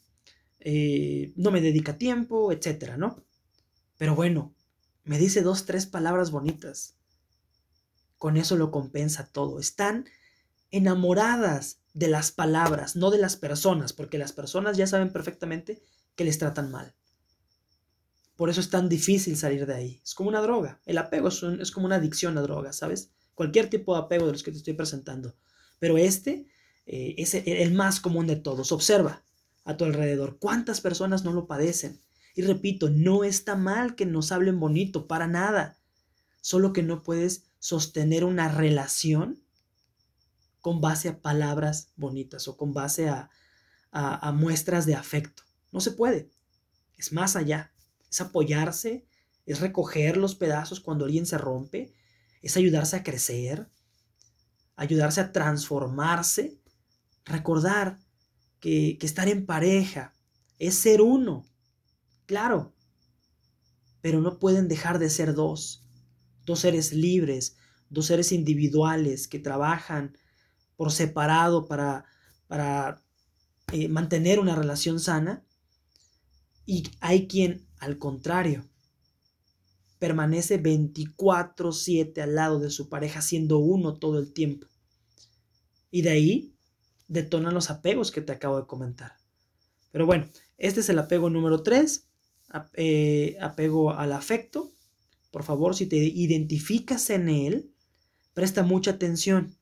eh, 0.60 1.34
no 1.36 1.51
me 1.51 1.62
dedica 1.62 1.98
tiempo, 1.98 2.51
etcétera, 2.51 2.98
¿no? 2.98 3.24
Pero 3.98 4.16
bueno, 4.16 4.54
me 5.04 5.18
dice 5.18 5.42
dos, 5.42 5.66
tres 5.66 5.86
palabras 5.86 6.32
bonitas. 6.32 6.96
Con 8.18 8.38
eso 8.38 8.58
lo 8.58 8.72
compensa 8.72 9.28
todo. 9.32 9.60
Están 9.60 10.06
enamoradas 10.72 11.80
de 11.94 12.10
las 12.10 12.32
palabras, 12.32 12.96
no 12.96 13.12
de 13.12 13.18
las 13.18 13.36
personas, 13.36 13.94
porque 13.94 14.18
las 14.18 14.34
personas 14.34 14.78
ya 14.78 14.88
saben 14.88 15.12
perfectamente 15.12 15.82
que 16.16 16.25
les 16.25 16.38
tratan 16.38 16.72
mal. 16.72 16.94
Por 18.36 18.50
eso 18.50 18.62
es 18.62 18.70
tan 18.70 18.88
difícil 18.88 19.36
salir 19.36 19.66
de 19.66 19.74
ahí. 19.74 20.01
Es 20.04 20.13
como 20.13 20.30
una 20.30 20.42
droga. 20.42 20.80
El 20.86 20.98
apego 20.98 21.30
es, 21.30 21.72
como 21.72 21.86
una 21.86 21.96
adicción 21.96 22.38
a 22.38 22.42
drogas, 22.42 22.78
¿sabes? 22.78 23.12
Cualquier 23.36 23.70
tipo 23.70 23.94
de 23.94 24.01
apego 24.01 24.25
de 24.25 24.34
los 24.34 24.44
que 24.44 24.51
te 24.51 24.58
estoy 24.58 24.74
presentando. 24.74 25.36
Pero 25.80 25.98
este 25.98 26.48
eh, 26.86 27.16
es 27.18 27.34
el 27.34 27.74
más 27.74 28.00
común 28.00 28.28
de 28.28 28.36
todos. 28.36 28.72
Observa 28.72 29.24
a 29.70 29.78
tu 29.78 29.86
alrededor 29.86 30.40
cuántas 30.40 30.82
personas 30.82 31.24
no 31.24 31.32
lo 31.32 31.46
padecen. 31.46 32.02
Y 32.34 32.42
repito, 32.42 32.90
no 32.90 33.24
está 33.24 33.56
mal 33.56 33.96
que 33.96 34.08
nos 34.08 34.32
hablen 34.32 34.60
bonito, 34.60 35.08
para 35.08 35.28
nada. 35.28 35.78
Solo 36.42 36.74
que 36.74 36.82
no 36.82 37.04
puedes 37.04 37.46
sostener 37.60 38.24
una 38.24 38.50
relación 38.50 39.44
con 40.60 40.82
base 40.82 41.10
a 41.10 41.22
palabras 41.22 41.92
bonitas 41.98 42.48
o 42.48 42.58
con 42.58 42.74
base 42.74 43.10
a, 43.10 43.30
a 43.92 44.32
muestras 44.32 44.88
de 44.88 44.96
afecto. 44.96 45.44
No 45.72 45.82
se 45.82 45.92
puede. 45.92 46.32
Es 46.98 47.14
más 47.14 47.36
allá. 47.36 47.72
Es 48.10 48.22
apoyarse, 48.22 49.06
es 49.46 49.60
recoger 49.60 50.18
los 50.18 50.34
pedazos 50.34 50.80
cuando 50.80 51.06
alguien 51.06 51.28
se 51.28 51.38
rompe, 51.38 51.94
es 52.42 52.58
ayudarse 52.58 52.96
a 52.96 53.04
crecer, 53.04 53.70
ayudarse 54.76 55.22
a 55.22 55.32
transformarse, 55.32 56.58
recordar 57.24 58.00
que, 58.60 58.98
estar 59.01 59.28
en 59.28 59.46
pareja 59.46 60.16
es 60.58 60.75
ser 60.75 61.01
uno, 61.01 61.46
claro, 62.25 62.74
pero 64.01 64.22
no 64.22 64.39
pueden 64.39 64.68
dejar 64.68 65.00
de 65.00 65.10
ser 65.10 65.34
dos, 65.34 65.84
dos 66.46 66.60
seres 66.60 66.94
libres, 66.94 67.58
dos 67.89 68.06
seres 68.06 68.32
individuales 68.32 69.28
que 69.28 69.39
trabajan 69.39 70.18
por 70.75 70.92
separado 70.92 71.68
para, 71.68 72.06
para 72.48 73.04
eh, 73.72 73.88
mantener 73.88 74.39
una 74.39 74.56
relación 74.56 75.00
sana. 75.00 75.44
Y 76.66 76.84
hay 77.01 77.28
quien, 77.28 77.66
al 77.80 77.98
contrario, 77.98 78.66
permanece 80.00 80.62
24/7 80.62 82.22
al 82.22 82.36
lado 82.36 82.60
de 82.60 82.70
su 82.70 82.89
pareja 82.89 83.22
siendo 83.22 83.58
uno 83.60 83.98
todo 83.98 84.20
el 84.20 84.32
tiempo. 84.34 84.68
Y 85.92 86.01
de 86.04 86.10
ahí 86.10 86.54
detonan 87.10 87.54
los 87.54 87.70
apegos 87.70 88.12
que 88.12 88.22
te 88.22 88.32
acabo 88.32 88.62
de 88.62 88.68
comentar. 88.68 89.18
Pero 89.92 90.06
bueno, 90.06 90.30
este 90.58 90.80
es 90.80 90.89
el 90.89 91.00
apego 91.00 91.30
número 91.30 91.63
3, 91.63 92.08
eh, 92.75 93.36
apego 93.42 93.92
al 93.92 94.13
afecto. 94.13 94.72
Por 95.32 95.44
favor, 95.44 95.75
si 95.75 95.88
te 95.88 95.98
identificas 95.98 97.10
en 97.10 97.28
él, 97.28 97.74
presta 98.34 98.63
mucha 98.63 98.92
atención 98.92 99.58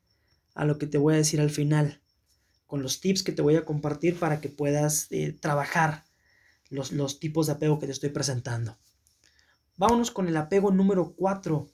a 0.54 0.66
lo 0.66 0.78
que 0.78 0.88
te 0.88 0.98
voy 0.98 1.14
a 1.14 1.18
decir 1.18 1.40
al 1.40 1.50
final, 1.50 2.02
con 2.68 2.84
los 2.84 3.00
tips 3.00 3.24
que 3.24 3.32
te 3.32 3.42
voy 3.42 3.56
a 3.56 3.66
compartir 3.66 4.20
para 4.20 4.42
que 4.42 4.50
puedas 4.50 5.08
eh, 5.12 5.32
trabajar 5.40 6.04
los, 6.70 6.92
los 6.92 7.20
tipos 7.20 7.48
de 7.48 7.54
apego 7.54 7.80
que 7.80 7.86
te 7.86 7.94
estoy 7.94 8.10
presentando. 8.10 8.78
Vámonos 9.78 10.12
con 10.12 10.28
el 10.28 10.36
apego 10.36 10.72
número 10.72 11.14
4. 11.16 11.70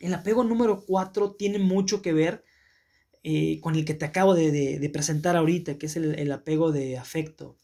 El 0.00 0.14
apego 0.14 0.44
número 0.44 0.84
4 0.84 1.34
tiene 1.34 1.58
mucho 1.58 2.02
que 2.02 2.12
ver 2.12 2.44
eh, 3.26 3.58
con 3.62 3.74
el 3.74 3.86
que 3.86 3.94
te 3.94 4.04
acabo 4.04 4.34
de, 4.34 4.90
presentar 4.92 5.34
ahorita, 5.34 5.78
que 5.78 5.86
es 5.86 5.96
el, 5.96 6.30
apego 6.30 6.72
de 6.72 6.98
afecto. 6.98 7.56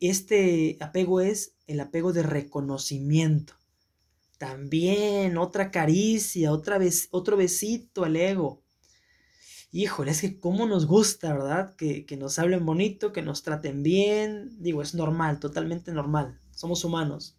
Este 0.00 0.76
apego 0.80 1.22
es 1.22 1.54
el 1.66 1.80
apego 1.80 2.12
de 2.12 2.22
reconocimiento. 2.22 3.54
También 4.36 5.38
otra 5.38 5.70
caricia, 5.70 6.52
otra 6.52 6.76
vez, 6.76 7.08
otro 7.10 7.38
besito 7.38 8.04
al 8.04 8.16
ego. 8.16 8.62
Híjole, 9.72 10.10
es 10.10 10.20
que 10.20 10.38
cómo 10.38 10.66
nos 10.66 10.84
gusta, 10.86 11.32
¿verdad? 11.32 11.74
Que, 11.76 12.04
que 12.04 12.18
nos 12.18 12.38
hablen 12.38 12.66
bonito, 12.66 13.14
que 13.14 13.22
nos 13.22 13.42
traten 13.42 13.82
bien. 13.82 14.62
Digo, 14.62 14.82
es 14.82 14.94
normal, 14.94 15.40
totalmente 15.40 15.90
normal. 15.90 16.38
Somos 16.50 16.84
humanos. 16.84 17.38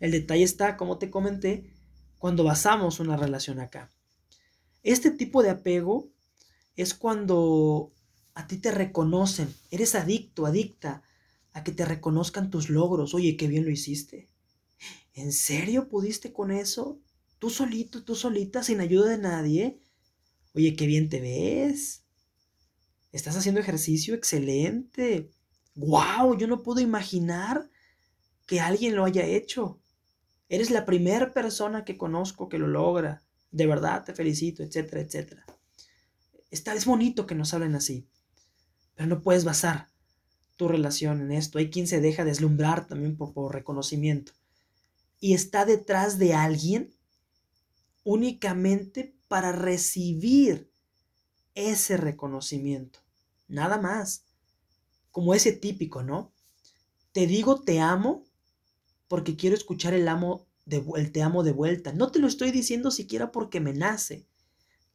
El 0.00 0.10
detalle 0.10 0.44
está, 0.44 0.78
como 0.78 0.96
te 0.96 1.10
comenté, 1.10 1.74
cuando 2.16 2.44
basamos 2.44 2.98
una 2.98 3.18
relación 3.18 3.60
acá. 3.60 3.90
Este 4.82 5.10
tipo 5.10 5.42
de 5.42 5.50
apego 5.50 6.15
es 6.76 6.94
cuando 6.94 7.92
a 8.34 8.46
ti 8.46 8.58
te 8.58 8.70
reconocen, 8.70 9.52
eres 9.70 9.94
adicto, 9.94 10.46
adicta 10.46 11.02
a 11.52 11.64
que 11.64 11.72
te 11.72 11.86
reconozcan 11.86 12.50
tus 12.50 12.68
logros. 12.68 13.14
Oye, 13.14 13.36
qué 13.36 13.48
bien 13.48 13.64
lo 13.64 13.70
hiciste. 13.70 14.28
¿En 15.14 15.32
serio 15.32 15.88
pudiste 15.88 16.32
con 16.32 16.50
eso? 16.50 17.00
Tú 17.38 17.48
solito, 17.48 18.04
tú 18.04 18.14
solita, 18.14 18.62
sin 18.62 18.80
ayuda 18.80 19.08
de 19.08 19.18
nadie. 19.18 19.78
Oye, 20.54 20.76
qué 20.76 20.86
bien 20.86 21.08
te 21.08 21.20
ves. 21.20 22.02
Estás 23.12 23.36
haciendo 23.36 23.60
ejercicio 23.60 24.14
excelente. 24.14 25.30
¡Wow! 25.74 26.36
Yo 26.36 26.46
no 26.46 26.62
puedo 26.62 26.80
imaginar 26.80 27.70
que 28.46 28.60
alguien 28.60 28.94
lo 28.94 29.06
haya 29.06 29.24
hecho. 29.24 29.80
Eres 30.50 30.70
la 30.70 30.84
primera 30.84 31.32
persona 31.32 31.86
que 31.86 31.96
conozco 31.96 32.50
que 32.50 32.58
lo 32.58 32.66
logra. 32.66 33.22
De 33.50 33.66
verdad, 33.66 34.04
te 34.04 34.14
felicito, 34.14 34.62
etcétera, 34.62 35.00
etcétera. 35.00 35.46
Está, 36.56 36.72
es 36.72 36.86
bonito 36.86 37.26
que 37.26 37.34
nos 37.34 37.52
hablen 37.52 37.74
así, 37.74 38.08
pero 38.94 39.06
no 39.06 39.20
puedes 39.20 39.44
basar 39.44 39.90
tu 40.56 40.68
relación 40.68 41.20
en 41.20 41.32
esto. 41.32 41.58
Hay 41.58 41.68
quien 41.68 41.86
se 41.86 42.00
deja 42.00 42.24
deslumbrar 42.24 42.86
también 42.86 43.14
por, 43.14 43.54
reconocimiento 43.54 44.32
y 45.20 45.34
está 45.34 45.66
detrás 45.66 46.18
de 46.18 46.32
alguien 46.32 46.94
únicamente 48.04 49.14
para 49.28 49.52
recibir 49.52 50.70
ese 51.54 51.98
reconocimiento. 51.98 53.00
Nada 53.48 53.78
más. 53.78 54.24
Como 55.10 55.34
ese 55.34 55.52
típico, 55.52 56.02
¿no? 56.02 56.32
Te 57.12 57.26
digo 57.26 57.60
te 57.60 57.80
amo 57.80 58.24
porque 59.08 59.36
quiero 59.36 59.56
escuchar 59.56 59.92
el 59.92 60.08
amo 60.08 60.46
el 60.66 61.12
te 61.12 61.22
amo 61.22 61.42
de 61.42 61.52
vuelta. 61.52 61.92
No 61.92 62.10
te 62.10 62.18
lo 62.18 62.26
estoy 62.26 62.50
diciendo 62.50 62.90
siquiera 62.90 63.30
porque 63.30 63.60
me 63.60 63.74
nace. 63.74 64.26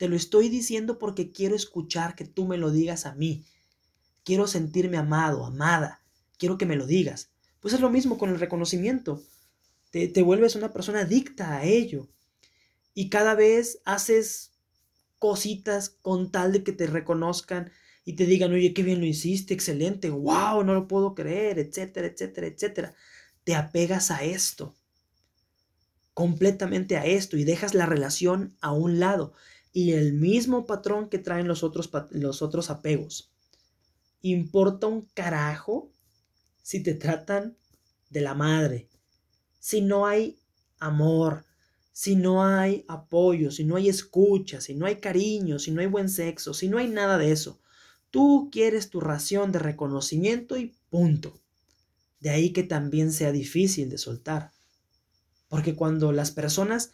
Te 0.01 0.09
lo 0.09 0.15
estoy 0.15 0.49
diciendo 0.49 0.97
porque 0.97 1.31
quiero 1.31 1.55
escuchar 1.55 2.15
que 2.15 2.25
tú 2.25 2.47
me 2.47 2.57
lo 2.57 2.71
digas 2.71 3.05
a 3.05 3.13
mí. 3.13 3.45
Quiero 4.23 4.47
sentirme 4.47 4.97
amado, 4.97 5.45
amada. 5.45 6.01
Quiero 6.39 6.57
que 6.57 6.65
me 6.65 6.75
lo 6.75 6.87
digas. 6.87 7.29
Pues 7.59 7.75
es 7.75 7.81
lo 7.81 7.91
mismo 7.91 8.17
con 8.17 8.31
el 8.31 8.39
reconocimiento. 8.39 9.21
Te, 9.91 10.07
te 10.07 10.23
vuelves 10.23 10.55
una 10.55 10.73
persona 10.73 11.01
adicta 11.01 11.55
a 11.55 11.65
ello. 11.65 12.09
Y 12.95 13.09
cada 13.09 13.35
vez 13.35 13.79
haces 13.85 14.53
cositas 15.19 15.91
con 15.91 16.31
tal 16.31 16.51
de 16.51 16.63
que 16.63 16.71
te 16.71 16.87
reconozcan 16.87 17.71
y 18.03 18.13
te 18.13 18.25
digan, 18.25 18.51
oye, 18.53 18.73
qué 18.73 18.81
bien 18.81 19.01
lo 19.01 19.05
hiciste, 19.05 19.53
excelente, 19.53 20.09
wow, 20.09 20.63
no 20.63 20.73
lo 20.73 20.87
puedo 20.87 21.13
creer, 21.13 21.59
etcétera, 21.59 22.07
etcétera, 22.07 22.47
etcétera. 22.47 22.95
Te 23.43 23.53
apegas 23.53 24.09
a 24.09 24.23
esto, 24.23 24.73
completamente 26.15 26.97
a 26.97 27.05
esto 27.05 27.37
y 27.37 27.43
dejas 27.43 27.75
la 27.75 27.85
relación 27.85 28.57
a 28.61 28.71
un 28.71 28.99
lado 28.99 29.35
y 29.73 29.93
el 29.93 30.13
mismo 30.13 30.65
patrón 30.65 31.09
que 31.09 31.19
traen 31.19 31.47
los 31.47 31.63
otros, 31.63 31.89
los 32.11 32.41
otros 32.41 32.69
apegos. 32.69 33.31
Importa 34.21 34.87
un 34.87 35.07
carajo 35.13 35.89
si 36.61 36.83
te 36.83 36.93
tratan 36.93 37.55
de 38.09 38.21
la 38.21 38.33
madre, 38.33 38.87
si 39.59 39.81
no 39.81 40.05
hay 40.05 40.37
amor, 40.79 41.45
si 41.93 42.15
no 42.15 42.43
hay 42.43 42.85
apoyo, 42.87 43.51
si 43.51 43.63
no 43.63 43.75
hay 43.75 43.89
escucha, 43.89 44.61
si 44.61 44.75
no 44.75 44.85
hay 44.85 44.97
cariño, 44.97 45.59
si 45.59 45.71
no 45.71 45.81
hay 45.81 45.87
buen 45.87 46.09
sexo, 46.09 46.53
si 46.53 46.67
no 46.67 46.77
hay 46.77 46.87
nada 46.87 47.17
de 47.17 47.31
eso. 47.31 47.59
Tú 48.09 48.49
quieres 48.51 48.89
tu 48.89 48.99
ración 48.99 49.51
de 49.51 49.59
reconocimiento 49.59 50.57
y 50.57 50.75
punto. 50.89 51.39
De 52.19 52.29
ahí 52.29 52.51
que 52.51 52.63
también 52.63 53.11
sea 53.11 53.31
difícil 53.31 53.89
de 53.89 53.97
soltar. 53.97 54.51
Porque 55.47 55.75
cuando 55.75 56.11
las 56.11 56.31
personas 56.31 56.91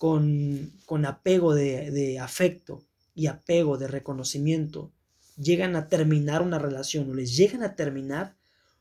con, 0.00 0.72
con 0.86 1.04
apego 1.04 1.54
de, 1.54 1.90
de 1.90 2.18
afecto 2.18 2.82
y 3.14 3.26
apego 3.26 3.76
de 3.76 3.86
reconocimiento 3.86 4.90
llegan 5.36 5.76
a 5.76 5.90
terminar 5.90 6.40
una 6.40 6.58
relación 6.58 7.10
o 7.10 7.12
les 7.12 7.36
llegan 7.36 7.62
a 7.62 7.76
terminar, 7.76 8.34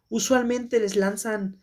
usualmente 0.07 0.79
les 0.79 0.95
lanzan 0.95 1.61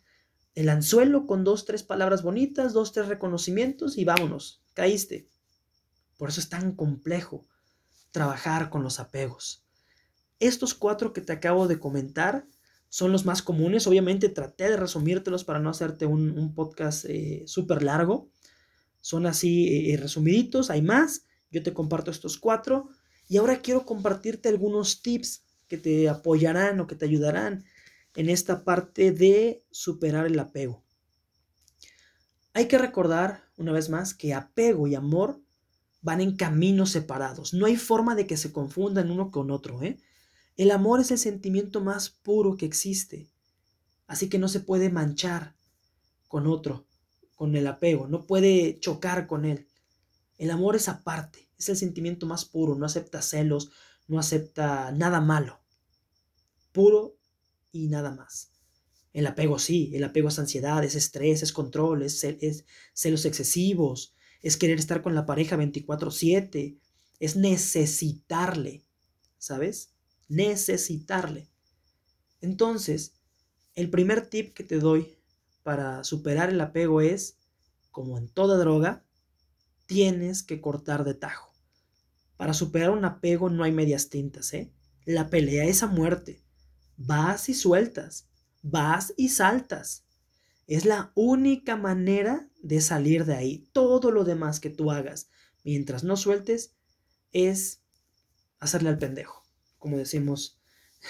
el 0.55 0.69
anzuelo 0.69 1.27
con 1.27 1.43
dos, 1.43 1.65
tres 1.65 1.83
palabras 1.83 2.23
bonitas, 2.23 2.75
dos, 2.75 2.93
tres 2.93 3.09
reconocimientos 3.09 3.97
y 3.97 4.05
vámonos, 4.05 4.61
caíste. 4.75 5.27
Por 6.19 6.29
eso 6.29 6.41
es 6.41 6.51
tan 6.51 6.73
complejo 6.73 7.47
trabajar 8.11 8.69
con 8.69 8.83
los 8.83 9.01
apegos. 9.01 9.65
Estos 10.39 10.75
cuatro 10.75 11.15
que 11.15 11.23
te 11.23 11.33
acabo 11.33 11.67
de 11.67 11.79
comentar 11.79 12.47
son 12.91 13.11
los 13.11 13.25
más 13.25 13.41
comunes. 13.41 13.87
Obviamente 13.87 14.29
traté 14.29 14.69
de 14.69 14.77
resumírtelos 14.77 15.45
para 15.45 15.61
no 15.61 15.71
hacerte 15.71 16.05
un, 16.05 16.55
podcast 16.55 17.07
eh, 17.07 17.45
súper 17.47 17.83
largo. 17.83 18.29
Son 19.07 19.25
así 19.25 19.69
eh, 19.69 19.93
eh, 19.93 19.97
resumiditos, 19.99 20.69
hay 20.69 20.83
más. 20.83 21.27
Yo 21.53 21.63
te 21.63 21.73
comparto 21.73 22.11
estos 22.11 22.38
cuatro. 22.38 22.88
Y 23.29 23.37
ahora 23.37 23.62
quiero 23.62 23.87
compartirte 23.87 24.49
algunos 24.49 25.01
tips 25.01 25.45
que 25.69 25.79
te 25.79 26.09
apoyarán 26.09 26.81
o 26.81 26.88
que 26.88 26.97
te 26.97 27.05
ayudarán 27.05 27.64
en 28.16 28.29
esta 28.29 28.64
parte 28.64 29.12
de 29.12 29.64
superar 29.71 30.27
el 30.27 30.37
apego. 30.40 30.83
Hay 32.53 32.66
que 32.66 32.79
recordar, 32.79 33.45
una 33.57 33.71
vez 33.71 33.90
más, 33.90 34.12
que 34.12 34.35
apego 34.35 34.88
y 34.88 34.97
amor 34.97 35.40
van 36.03 36.21
en 36.21 36.35
caminos 36.35 36.90
separados. 36.90 37.55
No 37.55 37.66
hay 37.66 37.77
forma 37.77 38.16
de 38.16 38.27
que 38.27 38.37
se 38.37 38.51
confundan 38.51 39.12
uno 39.12 39.31
con 39.31 39.53
otro. 39.53 39.85
¿eh? 39.85 39.99
El 40.57 40.73
amor 40.73 40.99
es 40.99 41.12
el 41.12 41.19
sentimiento 41.19 41.81
más 41.81 42.11
puro 42.11 42.57
que 42.57 42.66
existe. 42.66 43.31
Así 44.09 44.29
que 44.29 44.40
no 44.40 44.49
se 44.49 44.59
puede 44.59 44.90
manchar 44.90 45.55
con 46.27 46.49
otro, 46.49 46.88
con 47.37 47.55
el 47.55 47.66
apego. 47.68 48.09
No 48.09 48.27
puede 48.27 48.81
chocar 48.81 49.29
con 49.29 49.44
él. 49.44 49.68
El 50.38 50.51
amor 50.51 50.75
es 50.75 50.88
aparte. 50.88 51.49
Es 51.57 51.68
el 51.68 51.77
sentimiento 51.77 52.27
más 52.27 52.44
puro. 52.44 52.75
No 52.75 52.87
acepta 52.87 53.22
celos. 53.22 53.70
No 54.09 54.18
acepta 54.18 54.90
nada 54.90 55.20
malo. 55.20 55.61
Puro 56.72 57.16
y 57.70 57.88
nada 57.88 58.11
más. 58.11 58.51
El 59.12 59.27
apego 59.27 59.59
sí, 59.59 59.92
el 59.94 60.05
apego 60.05 60.29
es 60.29 60.38
ansiedad, 60.38 60.85
es 60.85 60.94
estrés, 60.94 61.42
es 61.42 61.51
control, 61.51 62.03
es, 62.03 62.20
celos 62.92 63.25
excesivos, 63.25 64.14
es 64.42 64.59
querer 64.59 64.79
estar 64.79 65.01
con 65.01 65.14
la 65.14 65.25
pareja 65.25 65.57
24/7, 65.57 66.79
es 67.18 67.35
necesitarle, 67.35 68.85
¿sabes? 69.38 69.94
Necesitarle. 70.29 71.49
Entonces, 72.42 73.14
el 73.75 73.88
primer 73.88 74.29
tip 74.29 74.53
que 74.53 74.64
te 74.64 74.79
doy 74.79 75.15
para 75.66 76.05
superar 76.05 76.50
el 76.50 76.61
apego 76.61 77.00
es, 77.00 77.38
como 77.90 78.18
en 78.18 78.29
toda 78.29 78.57
droga, 78.57 79.05
tienes 79.87 80.44
que 80.44 80.61
cortar 80.61 81.02
de 81.02 81.14
tajo. 81.14 81.52
Para 82.37 82.55
superar 82.55 82.92
un 82.92 83.05
apego 83.05 83.50
no 83.50 83.64
hay 83.64 83.72
medias 83.72 84.09
tintas, 84.09 84.55
¿eh? 84.55 84.72
La 85.07 85.29
pelea 85.29 85.64
es 85.64 85.83
a 85.83 85.88
muerte. 85.88 86.40
Vas 86.96 87.48
y 87.48 87.55
sueltas, 87.55 88.29
vas 88.62 89.12
y 89.16 89.31
saltas. 89.31 90.05
Es 90.68 90.85
la 90.85 91.11
única 91.16 91.74
manera 91.74 92.48
de 92.62 92.81
salir 92.81 93.24
de 93.24 93.35
ahí. 93.35 93.68
Todo 93.72 94.12
lo 94.12 94.22
demás 94.22 94.61
que 94.61 94.70
tú 94.70 94.92
hagas 94.92 95.31
mientras 95.64 96.05
no 96.05 96.16
sueltes 96.16 96.76
es 97.33 97.81
hacerle 98.61 98.90
al 98.90 98.98
pendejo, 98.98 99.42
como 99.81 99.96
decimos 99.96 100.61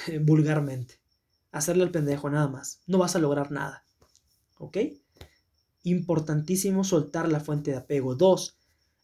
vulgarmente. 0.23 1.03
Hacerle 1.53 1.83
al 1.83 1.91
pendejo 1.91 2.31
nada 2.31 2.49
más. 2.49 2.81
No 2.87 2.97
vas 2.97 3.17
a 3.17 3.19
lograr 3.19 3.51
nada. 3.53 3.86
¿Ok? 4.59 4.79
Importantísimo 5.83 6.85
soltar 6.85 7.29
la 7.29 7.41
fuente 7.41 7.71
de 7.71 7.77
apego. 7.77 8.15
Dos, 8.15 8.57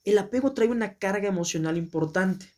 el 0.05 0.19
apego 0.19 0.53
trae 0.53 0.69
una 0.69 0.99
carga 0.99 1.29
emocional 1.29 1.77
importante. 1.77 2.53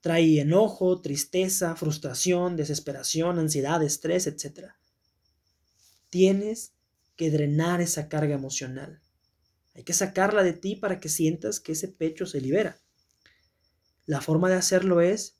Trae 0.00 0.40
enojo, 0.40 1.00
tristeza, 1.00 1.74
frustración, 1.76 2.56
desesperación, 2.56 3.38
ansiedad, 3.38 3.82
estrés, 3.82 4.26
etc. 4.26 4.72
Tienes 6.10 6.72
que 7.16 7.30
drenar 7.30 7.80
esa 7.80 8.08
carga 8.08 8.34
emocional. 8.34 9.00
Hay 9.74 9.82
que 9.82 9.92
sacarla 9.92 10.44
de 10.44 10.52
ti 10.52 10.76
para 10.76 11.00
que 11.00 11.08
sientas 11.08 11.58
que 11.58 11.72
ese 11.72 11.88
pecho 11.88 12.26
se 12.26 12.40
libera. 12.40 12.78
La 14.06 14.20
forma 14.20 14.48
de 14.48 14.56
hacerlo 14.56 15.00
es 15.00 15.36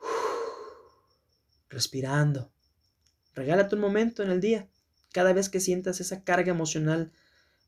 respirando. 1.70 2.52
Regálate 3.38 3.76
un 3.76 3.80
momento 3.80 4.24
en 4.24 4.30
el 4.30 4.40
día, 4.40 4.68
cada 5.12 5.32
vez 5.32 5.48
que 5.48 5.60
sientas 5.60 6.00
esa 6.00 6.24
carga 6.24 6.50
emocional 6.50 7.12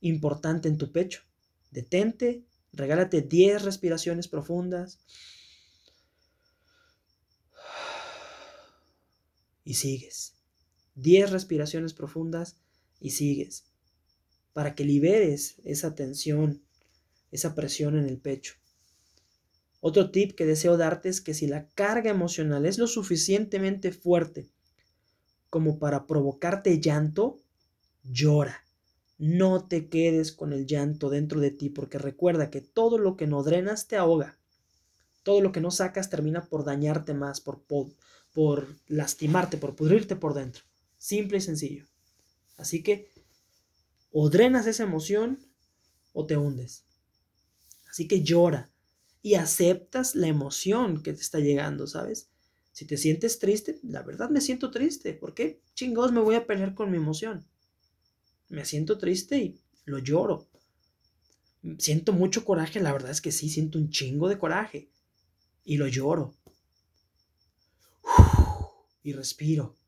importante 0.01 0.69
en 0.69 0.79
tu 0.79 0.91
pecho. 0.91 1.23
Detente 1.71 2.43
Regálate 2.73 3.23
10 3.23 3.63
respiraciones 3.63 4.29
profundas. 4.29 4.99
Y 9.65 9.75
sigues. 9.75 10.35
10 10.97 11.31
respiraciones 11.31 11.95
profundas 11.95 12.57
y 13.01 13.11
sigues. 13.11 13.65
Para 14.53 14.75
que 14.75 14.85
liberes 14.85 15.57
esa 15.65 15.95
tensión, 15.95 16.63
esa 17.31 17.55
presión 17.55 17.97
en 17.97 18.07
el 18.07 18.19
pecho. 18.19 18.55
Otro 19.81 20.11
tip 20.11 20.33
que 20.33 20.47
deseo 20.47 20.77
darte 20.77 21.09
es 21.09 21.21
que 21.21 21.33
si 21.33 21.47
la 21.47 21.69
carga 21.69 22.11
emocional 22.11 22.67
es 22.67 22.79
lo 22.79 22.87
suficientemente 22.87 23.93
fuerte 23.93 24.51
como 25.51 25.79
para 25.79 26.07
provocarte 26.07 26.81
llanto, 26.81 27.39
llora. 28.05 28.65
No 29.19 29.67
te 29.67 29.89
quedes 29.89 30.33
con 30.33 30.53
el 30.55 30.67
llanto 30.67 31.11
dentro 31.11 31.41
de 31.41 31.51
ti, 31.51 31.69
porque 31.69 31.99
recuerda 31.99 32.51
que 32.51 32.63
todo 32.63 32.97
lo 32.97 33.17
que 33.17 33.27
no 33.27 33.43
drenas 33.43 33.87
te 33.87 33.97
ahoga. 33.97 34.39
Todo 35.23 35.43
lo 35.43 35.53
que 35.53 35.61
no 35.61 35.71
sacas 35.71 36.09
termina 36.09 36.47
por 36.47 36.65
dañarte 36.65 37.13
más, 37.13 37.41
por, 37.41 37.61
por, 38.33 38.69
lastimarte, 38.87 39.59
por 39.59 39.77
pudrirte 39.77 40.17
por 40.17 40.33
dentro. 40.33 40.65
Simple 40.97 41.39
y 41.39 41.41
sencillo. 41.43 41.85
Así 42.57 42.83
que 42.83 43.11
o 44.13 44.31
drenas 44.31 44.67
esa 44.67 44.85
emoción 44.85 45.39
o 46.13 46.25
te 46.25 46.37
hundes. 46.37 46.85
Así 47.91 48.09
que 48.09 48.23
llora 48.23 48.71
y 49.23 49.35
aceptas 49.35 50.15
la 50.15 50.29
emoción 50.29 51.03
que 51.03 51.13
te 51.13 51.21
está 51.21 51.39
llegando, 51.39 51.87
¿sabes? 51.87 52.30
Si 52.73 52.85
te 52.87 52.97
sientes 52.97 53.39
triste, 53.39 53.79
la 53.83 54.03
verdad 54.03 54.31
me 54.31 54.41
siento 54.41 54.71
triste. 54.71 55.13
¿Por 55.13 55.35
qué 55.35 55.61
chingados 55.75 56.13
me 56.13 56.21
voy 56.21 56.37
a 56.37 56.47
pelear 56.47 56.75
con 56.75 56.91
mi 56.91 56.97
emoción? 56.97 57.47
me 58.51 58.65
siento 58.65 58.99
triste 58.99 59.39
y 59.39 59.61
lo 59.87 59.99
lloro. 59.99 60.49
Siento 61.79 62.13
mucho 62.13 62.45
coraje, 62.45 62.81
la 62.81 62.93
verdad 62.93 63.11
es 63.11 63.21
que 63.21 63.33
sí, 63.33 63.49
siento 63.49 63.79
un 63.79 63.91
chingo 63.91 64.29
de 64.29 64.39
coraje 64.39 64.91
y 65.65 65.79
lo 65.79 65.87
lloro. 65.87 66.35
Y 69.03 69.15
respiro. 69.15 69.79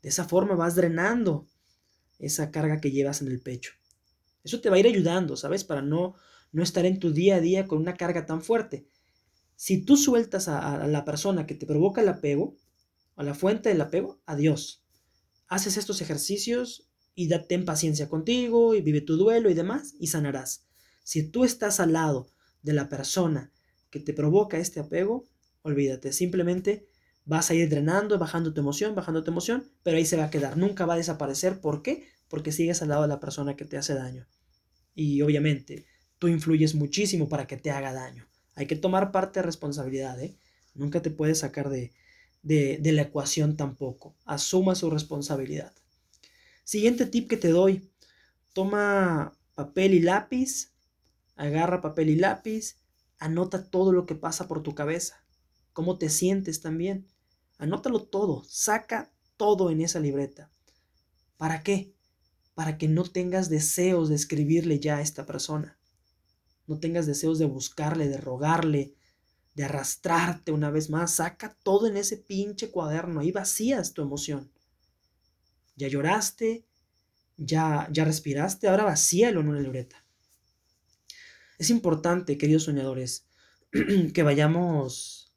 De 0.00 0.10
esa 0.10 0.24
forma 0.24 0.54
vas 0.54 0.76
drenando 0.76 1.48
esa 2.20 2.52
carga 2.52 2.80
que 2.80 2.92
llevas 2.92 3.20
en 3.20 3.26
el 3.26 3.40
pecho. 3.40 3.72
Eso 4.44 4.60
te 4.60 4.70
va 4.70 4.76
a 4.76 4.78
ir 4.78 4.86
ayudando, 4.86 5.36
¿sabes? 5.36 5.64
Para 5.64 5.82
no, 5.82 6.14
no 6.52 6.62
estar 6.62 6.86
en 6.86 7.00
tu 7.00 7.10
día 7.10 7.36
a 7.36 7.40
día 7.40 7.66
con 7.66 7.78
una 7.78 7.96
carga 7.96 8.26
tan 8.26 8.42
fuerte. 8.42 8.86
Si 9.62 9.84
tú 9.84 9.98
sueltas 9.98 10.48
a, 10.48 10.86
la 10.86 11.04
persona 11.04 11.46
que 11.46 11.54
te 11.54 11.66
provoca 11.66 12.00
el 12.00 12.08
apego, 12.08 12.56
a 13.14 13.22
la 13.22 13.34
fuente 13.34 13.68
del 13.68 13.82
apego, 13.82 14.18
adiós. 14.24 14.86
Haces 15.48 15.76
estos 15.76 16.00
ejercicios 16.00 16.88
y 17.14 17.28
date 17.28 17.56
en 17.56 17.66
paciencia 17.66 18.08
contigo 18.08 18.74
y 18.74 18.80
vive 18.80 19.02
tu 19.02 19.18
duelo 19.18 19.50
y 19.50 19.54
demás 19.54 19.92
y 20.00 20.06
sanarás. 20.06 20.64
Si 21.02 21.28
tú 21.28 21.44
estás 21.44 21.78
al 21.78 21.92
lado 21.92 22.30
de 22.62 22.72
la 22.72 22.88
persona 22.88 23.52
que 23.90 24.00
te 24.00 24.14
provoca 24.14 24.56
este 24.56 24.80
apego, 24.80 25.26
olvídate, 25.60 26.14
simplemente 26.14 26.88
vas 27.26 27.50
a 27.50 27.54
ir 27.54 27.68
drenando, 27.68 28.18
bajando 28.18 28.54
tu 28.54 28.62
emoción, 28.62 28.94
bajando 28.94 29.22
tu 29.24 29.30
emoción, 29.30 29.70
pero 29.82 29.98
ahí 29.98 30.06
se 30.06 30.16
va 30.16 30.24
a 30.24 30.30
quedar, 30.30 30.56
nunca 30.56 30.86
va 30.86 30.94
a 30.94 30.96
desaparecer. 30.96 31.60
¿Por 31.60 31.82
qué? 31.82 32.08
Porque 32.28 32.50
sigues 32.50 32.80
al 32.80 32.88
lado 32.88 33.02
de 33.02 33.08
la 33.08 33.20
persona 33.20 33.56
que 33.56 33.66
te 33.66 33.76
hace 33.76 33.92
daño. 33.92 34.26
Y 34.94 35.20
obviamente, 35.20 35.84
tú 36.18 36.28
influyes 36.28 36.74
muchísimo 36.74 37.28
para 37.28 37.46
que 37.46 37.58
te 37.58 37.70
haga 37.70 37.92
daño. 37.92 38.29
Hay 38.60 38.66
que 38.66 38.76
tomar 38.76 39.10
parte 39.10 39.40
de 39.40 39.46
responsabilidad, 39.46 40.20
¿eh? 40.20 40.36
Nunca 40.74 41.00
te 41.00 41.10
puedes 41.10 41.38
sacar 41.38 41.70
de, 41.70 41.94
de, 42.42 42.76
de 42.76 42.92
la 42.92 43.00
ecuación 43.00 43.56
tampoco. 43.56 44.14
Asuma 44.26 44.74
su 44.74 44.90
responsabilidad. 44.90 45.72
Siguiente 46.62 47.06
tip 47.06 47.26
que 47.26 47.38
te 47.38 47.48
doy. 47.48 47.90
Toma 48.52 49.32
papel 49.54 49.94
y 49.94 50.00
lápiz, 50.00 50.72
agarra 51.36 51.80
papel 51.80 52.10
y 52.10 52.16
lápiz, 52.16 52.76
anota 53.18 53.64
todo 53.64 53.92
lo 53.92 54.04
que 54.04 54.14
pasa 54.14 54.46
por 54.46 54.62
tu 54.62 54.74
cabeza, 54.74 55.24
cómo 55.72 55.96
te 55.96 56.10
sientes 56.10 56.60
también. 56.60 57.06
Anótalo 57.56 58.02
todo, 58.02 58.44
saca 58.46 59.10
todo 59.38 59.70
en 59.70 59.80
esa 59.80 60.00
libreta. 60.00 60.50
¿Para 61.38 61.62
qué? 61.62 61.94
Para 62.52 62.76
que 62.76 62.88
no 62.88 63.04
tengas 63.04 63.48
deseos 63.48 64.10
de 64.10 64.16
escribirle 64.16 64.80
ya 64.80 64.98
a 64.98 65.00
esta 65.00 65.24
persona. 65.24 65.78
No 66.70 66.78
tengas 66.78 67.04
deseos 67.04 67.40
de 67.40 67.46
buscarle, 67.46 68.08
de 68.08 68.18
rogarle, 68.18 68.94
de 69.56 69.64
arrastrarte 69.64 70.52
una 70.52 70.70
vez 70.70 70.88
más. 70.88 71.16
Saca 71.16 71.56
todo 71.64 71.88
en 71.88 71.96
ese 71.96 72.16
pinche 72.16 72.70
cuaderno. 72.70 73.18
Ahí 73.18 73.32
vacías 73.32 73.92
tu 73.92 74.02
emoción. 74.02 74.52
Ya 75.74 75.88
lloraste, 75.88 76.64
ya, 77.36 77.88
ya 77.90 78.04
respiraste, 78.04 78.68
ahora 78.68 78.84
vacíalo 78.84 79.40
en 79.40 79.48
una 79.48 79.58
libreta. 79.58 80.04
Es 81.58 81.70
importante, 81.70 82.38
queridos 82.38 82.62
soñadores, 82.62 83.26
que 84.14 84.22
vayamos, 84.22 85.34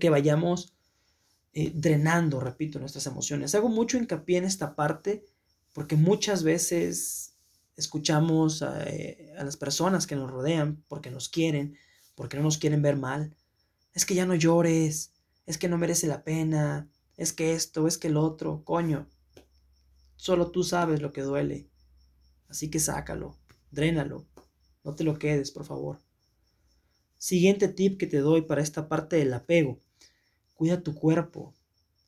que 0.00 0.08
vayamos 0.08 0.72
eh, 1.52 1.70
drenando, 1.74 2.40
repito, 2.40 2.78
nuestras 2.78 3.06
emociones. 3.06 3.54
Hago 3.54 3.68
mucho 3.68 3.98
hincapié 3.98 4.38
en 4.38 4.44
esta 4.44 4.74
parte 4.74 5.26
porque 5.74 5.96
muchas 5.96 6.44
veces 6.44 7.23
escuchamos 7.76 8.62
eh, 8.86 9.32
a, 9.38 9.44
las 9.44 9.56
personas 9.56 10.06
que 10.06 10.16
nos 10.16 10.30
rodean 10.30 10.82
porque 10.88 11.10
nos 11.10 11.28
quieren, 11.28 11.76
porque 12.14 12.36
no 12.36 12.42
nos 12.42 12.58
quieren 12.58 12.82
ver 12.82 12.96
mal. 12.96 13.34
Es 13.92 14.06
que 14.06 14.14
ya 14.14 14.26
no 14.26 14.34
llores, 14.34 15.12
es 15.46 15.58
que 15.58 15.68
no 15.68 15.78
merece 15.78 16.06
la 16.06 16.24
pena, 16.24 16.88
es 17.16 17.32
que 17.32 17.54
esto, 17.54 17.86
es 17.86 17.98
que 17.98 18.08
el 18.08 18.16
otro, 18.16 18.64
coño. 18.64 19.08
Solo 20.16 20.50
tú 20.50 20.62
sabes 20.62 21.02
lo 21.02 21.12
que 21.12 21.22
duele. 21.22 21.68
Así 22.48 22.70
que 22.70 22.80
sácalo. 22.80 23.36
Drénalo. 23.70 24.26
No 24.84 24.94
te 24.94 25.04
lo 25.04 25.18
quedes, 25.18 25.50
por 25.50 25.64
favor. 25.64 25.98
Siguiente 27.18 27.68
tip 27.68 27.98
que 27.98 28.06
te 28.06 28.18
doy 28.18 28.42
para 28.42 28.62
esta 28.62 28.88
parte 28.88 29.16
del 29.16 29.32
apego. 29.32 29.78
Cuida 30.54 30.82
tu 30.82 30.94
cuerpo. 30.94 31.54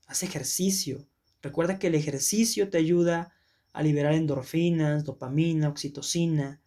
Haz 0.06 0.22
ejercicio. 0.22 1.06
Recuerda 1.42 1.78
que 1.78 1.88
el 1.88 1.94
ejercicio 1.94 2.70
te 2.70 2.78
ayuda 2.78 3.32
a 3.76 3.82
liberar 3.82 4.14
endorfinas, 4.14 5.04
dopamina, 5.04 5.68
oxitocina. 5.68 6.62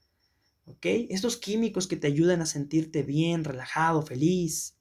¿Ok? 0.66 0.86
Estos 1.10 1.38
químicos 1.38 1.88
que 1.88 1.98
te 1.98 2.06
ayudan 2.06 2.42
a 2.42 2.46
sentirte 2.46 3.02
bien, 3.02 3.44
relajado, 3.44 4.04
feliz. 4.04 4.76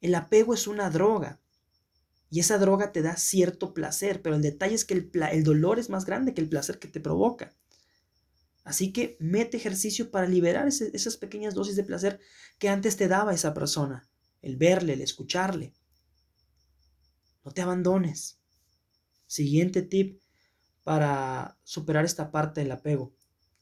El 0.00 0.14
apego 0.14 0.54
es 0.54 0.68
una 0.68 0.88
droga. 0.88 1.40
Y 2.30 2.38
esa 2.38 2.58
droga 2.58 2.92
te 2.92 3.02
da 3.02 3.16
cierto 3.16 3.74
placer, 3.74 4.22
pero 4.22 4.36
el 4.36 4.42
detalle 4.42 4.76
es 4.76 4.84
que 4.84 4.94
el, 4.94 5.10
el 5.32 5.42
dolor 5.42 5.80
es 5.80 5.90
más 5.90 6.06
grande 6.06 6.32
que 6.32 6.40
el 6.40 6.48
placer 6.48 6.78
que 6.78 6.86
te 6.86 7.00
provoca. 7.00 7.52
Así 8.62 8.92
que 8.92 9.16
mete 9.18 9.56
ejercicio 9.56 10.12
para 10.12 10.28
liberar 10.28 10.68
esas 10.68 11.16
pequeñas 11.16 11.54
dosis 11.54 11.74
de 11.74 11.82
placer 11.82 12.20
que 12.60 12.68
antes 12.68 12.96
te 12.96 13.08
daba 13.08 13.34
esa 13.34 13.52
persona. 13.52 14.08
El 14.40 14.56
verle, 14.56 14.92
el 14.92 15.00
escucharle. 15.00 15.74
No 17.44 17.50
te 17.50 17.62
abandones. 17.62 18.38
Siguiente 19.26 19.82
tip 19.82 20.21
para 20.84 21.56
superar 21.64 22.04
esta 22.04 22.30
parte 22.30 22.60
del 22.60 22.72
apego. 22.72 23.12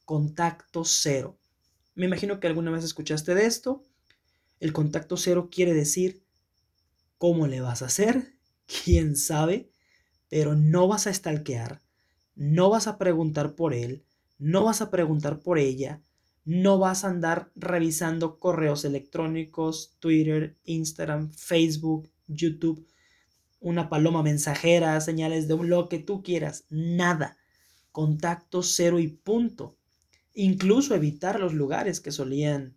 Contacto 0.04 0.84
cero. 0.84 1.38
Me 1.94 2.06
imagino 2.06 2.40
que 2.40 2.46
alguna 2.46 2.70
vez 2.70 2.84
escuchaste 2.84 3.34
de 3.34 3.46
esto. 3.46 3.82
El 4.58 4.72
contacto 4.72 5.16
cero 5.16 5.48
quiere 5.50 5.74
decir 5.74 6.22
cómo 7.18 7.46
le 7.46 7.60
vas 7.60 7.82
a 7.82 7.86
hacer, 7.86 8.34
quién 8.84 9.16
sabe, 9.16 9.70
pero 10.28 10.54
no 10.54 10.88
vas 10.88 11.06
a 11.06 11.12
stalkear, 11.12 11.82
no 12.34 12.70
vas 12.70 12.86
a 12.86 12.96
preguntar 12.96 13.54
por 13.54 13.74
él, 13.74 14.04
no 14.38 14.64
vas 14.64 14.80
a 14.80 14.90
preguntar 14.90 15.40
por 15.40 15.58
ella, 15.58 16.00
no 16.44 16.78
vas 16.78 17.04
a 17.04 17.08
andar 17.08 17.50
revisando 17.54 18.38
correos 18.38 18.84
electrónicos, 18.84 19.96
Twitter, 19.98 20.56
Instagram, 20.64 21.30
Facebook, 21.32 22.10
YouTube, 22.26 22.86
una 23.60 23.88
paloma 23.88 24.22
mensajera, 24.22 25.00
señales 25.00 25.46
de 25.46 25.54
un 25.54 25.68
lo 25.68 25.88
que 25.88 25.98
tú 25.98 26.22
quieras, 26.22 26.64
nada. 26.68 27.36
Contacto 27.92 28.62
cero 28.62 28.98
y 28.98 29.08
punto. 29.08 29.76
Incluso 30.34 30.94
evitar 30.94 31.38
los 31.38 31.54
lugares 31.54 32.00
que 32.00 32.12
solían 32.12 32.76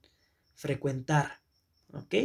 frecuentar. 0.56 1.42
¿Ok? 1.94 2.16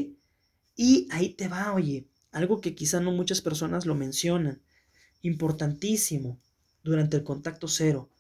Y 0.77 1.09
ahí 1.11 1.31
te 1.31 1.49
va, 1.49 1.73
oye, 1.73 2.09
algo 2.33 2.61
que 2.61 2.75
quizá 2.75 3.01
no 3.01 3.13
muchas 3.13 3.41
personas 3.41 3.87
lo 3.87 3.95
mencionan. 3.95 4.63
Importantísimo 5.23 6.41
durante 6.83 7.17
el 7.17 7.25
contacto 7.25 7.69
cero 7.69 8.11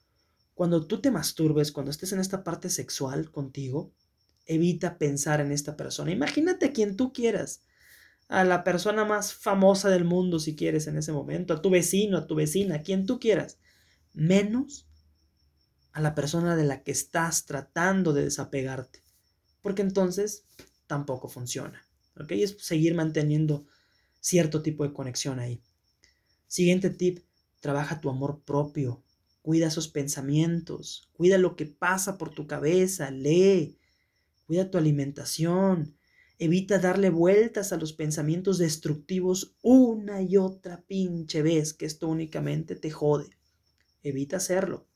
cuando 0.59 0.89
tú 0.89 1.01
te 1.01 1.13
masturbes, 1.13 1.71
cuando 1.71 1.93
estés 1.93 2.11
en 2.11 2.19
esta 2.19 2.43
parte 2.43 2.69
sexual 2.69 3.31
contigo, 3.31 3.93
evita 4.45 4.99
pensar 4.99 5.41
en 5.41 5.53
esta 5.53 5.77
persona. 5.77 6.11
Imagínate 6.11 6.67
a 6.67 6.73
quien 6.73 6.97
tú 6.97 7.13
quieras, 7.13 7.63
a 8.29 8.45
la 8.45 8.63
persona 8.63 9.05
más 9.05 9.35
famosa 9.35 9.89
del 9.89 10.05
mundo 10.05 10.39
si 10.39 10.55
quieres 10.55 10.87
en 10.87 10.97
ese 10.97 11.13
momento, 11.13 11.55
a 11.55 11.63
tu 11.63 11.71
vecino, 11.71 12.19
a 12.19 12.27
tu 12.27 12.35
vecina, 12.35 12.77
a 12.77 12.83
quien 12.83 13.07
tú 13.07 13.19
quieras, 13.19 13.59
menos 14.13 14.87
a 15.93 16.01
la 16.01 16.15
persona 16.15 16.55
de 16.55 16.65
la 16.65 16.83
que 16.83 16.93
estás 16.93 17.47
tratando 17.47 18.13
de 18.13 18.25
desapegarte, 18.25 19.03
porque 19.63 19.83
entonces 19.83 20.45
tampoco 20.87 21.29
funciona. 21.29 21.83
¿Ok? 22.21 22.33
Es 22.33 22.57
seguir 22.61 22.95
manteniendo 22.95 23.67
cierto 24.21 24.63
tipo 24.63 24.85
de 24.85 24.93
conexión 24.93 25.39
ahí. 25.39 25.63
Siguiente 26.47 26.91
tip, 26.91 27.21
trabaja 27.61 28.01
tu 28.01 28.11
amor 28.11 28.43
propio, 28.45 29.03
Cuida 29.49 29.69
esos 29.69 29.89
pensamientos, 29.89 31.09
cuida 31.15 31.39
lo 31.39 31.57
que 31.57 31.65
pasa 31.65 32.19
por 32.19 32.29
tu 32.29 32.47
cabeza, 32.47 33.11
lee, 33.11 33.79
cuida 34.47 34.71
tu 34.71 34.77
alimentación, 34.77 35.97
evita 36.39 36.79
darle 36.79 37.11
vueltas 37.11 37.73
a 37.73 37.77
los 37.77 37.93
pensamientos 37.93 38.59
destructivos 38.59 39.57
una 39.63 40.23
y 40.23 40.37
otra 40.37 40.83
pinche 40.83 41.43
vez, 41.43 41.75
que 41.75 41.87
esto 41.87 42.09
únicamente 42.09 42.77
te 42.77 42.91
jode. 42.91 43.31
Evita 44.03 44.37
hacerlo. 44.37 44.87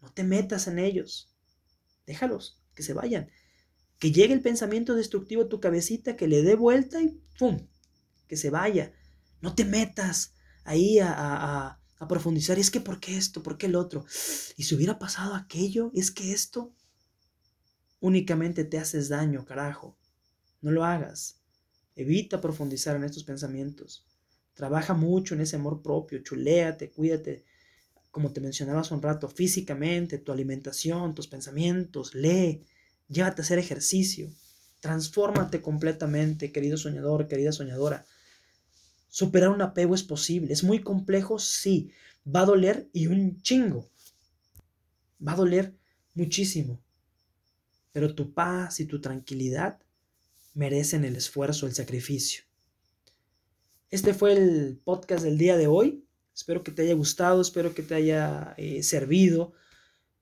No 0.00 0.12
te 0.12 0.24
metas 0.24 0.66
en 0.66 0.78
ellos. 0.78 1.34
Déjalos, 2.06 2.60
que 2.74 2.82
se 2.82 2.94
vayan. 2.94 3.30
Que 3.98 4.10
llegue 4.10 4.34
el 4.34 4.42
pensamiento 4.42 4.94
destructivo 4.94 5.42
a 5.42 5.48
tu 5.48 5.60
cabecita, 5.60 6.16
que 6.16 6.26
le 6.26 6.42
dé 6.42 6.56
vuelta 6.56 7.00
y 7.02 7.20
¡pum! 7.38 7.68
Que 8.26 8.36
se 8.36 8.50
vaya. 8.50 8.92
No 9.40 9.54
te 9.54 9.64
metas 9.64 10.34
ahí 10.64 10.98
a, 10.98 11.12
a 11.16 11.82
a 12.02 12.08
profundizar. 12.08 12.58
Es 12.58 12.72
que, 12.72 12.80
¿por 12.80 12.98
qué 12.98 13.16
esto? 13.16 13.44
¿Por 13.44 13.56
qué 13.56 13.66
el 13.66 13.76
otro? 13.76 14.04
Y 14.56 14.64
si 14.64 14.74
hubiera 14.74 14.98
pasado 14.98 15.36
aquello, 15.36 15.92
es 15.94 16.10
que 16.10 16.32
esto 16.32 16.74
únicamente 18.00 18.64
te 18.64 18.76
haces 18.78 19.08
daño, 19.08 19.44
carajo. 19.44 19.96
No 20.62 20.70
lo 20.70 20.84
hagas. 20.84 21.40
Evita 21.94 22.40
profundizar 22.40 22.96
en 22.96 23.04
estos 23.04 23.24
pensamientos. 23.24 24.06
Trabaja 24.54 24.94
mucho 24.94 25.34
en 25.34 25.42
ese 25.42 25.56
amor 25.56 25.82
propio, 25.82 26.22
chuléate, 26.22 26.90
cuídate, 26.90 27.44
como 28.10 28.32
te 28.32 28.40
mencionaba 28.40 28.80
hace 28.80 28.94
un 28.94 29.02
rato, 29.02 29.28
físicamente, 29.28 30.18
tu 30.18 30.32
alimentación, 30.32 31.14
tus 31.14 31.26
pensamientos, 31.26 32.14
lee, 32.14 32.64
llévate 33.08 33.42
a 33.42 33.44
hacer 33.44 33.58
ejercicio, 33.58 34.30
transfórmate 34.80 35.62
completamente, 35.62 36.52
querido 36.52 36.76
soñador, 36.76 37.28
querida 37.28 37.52
soñadora. 37.52 38.04
Superar 39.08 39.50
un 39.50 39.62
apego 39.62 39.94
es 39.94 40.02
posible. 40.02 40.52
¿Es 40.52 40.64
muy 40.64 40.80
complejo? 40.80 41.38
Sí. 41.38 41.92
Va 42.24 42.40
a 42.40 42.46
doler 42.46 42.88
y 42.94 43.08
un 43.08 43.42
chingo. 43.42 43.90
Va 45.26 45.32
a 45.32 45.36
doler 45.36 45.74
muchísimo. 46.14 46.80
Pero 47.92 48.14
tu 48.14 48.32
paz 48.32 48.80
y 48.80 48.86
tu 48.86 49.00
tranquilidad 49.02 49.78
merecen 50.54 51.04
el 51.04 51.16
esfuerzo, 51.16 51.66
el 51.66 51.74
sacrificio. 51.74 52.44
Este 53.90 54.14
fue 54.14 54.32
el 54.32 54.80
podcast 54.82 55.24
del 55.24 55.38
día 55.38 55.56
de 55.56 55.66
hoy. 55.66 56.04
Espero 56.34 56.62
que 56.62 56.72
te 56.72 56.82
haya 56.82 56.94
gustado, 56.94 57.40
espero 57.40 57.74
que 57.74 57.82
te 57.82 57.94
haya 57.94 58.54
eh, 58.56 58.82
servido, 58.82 59.52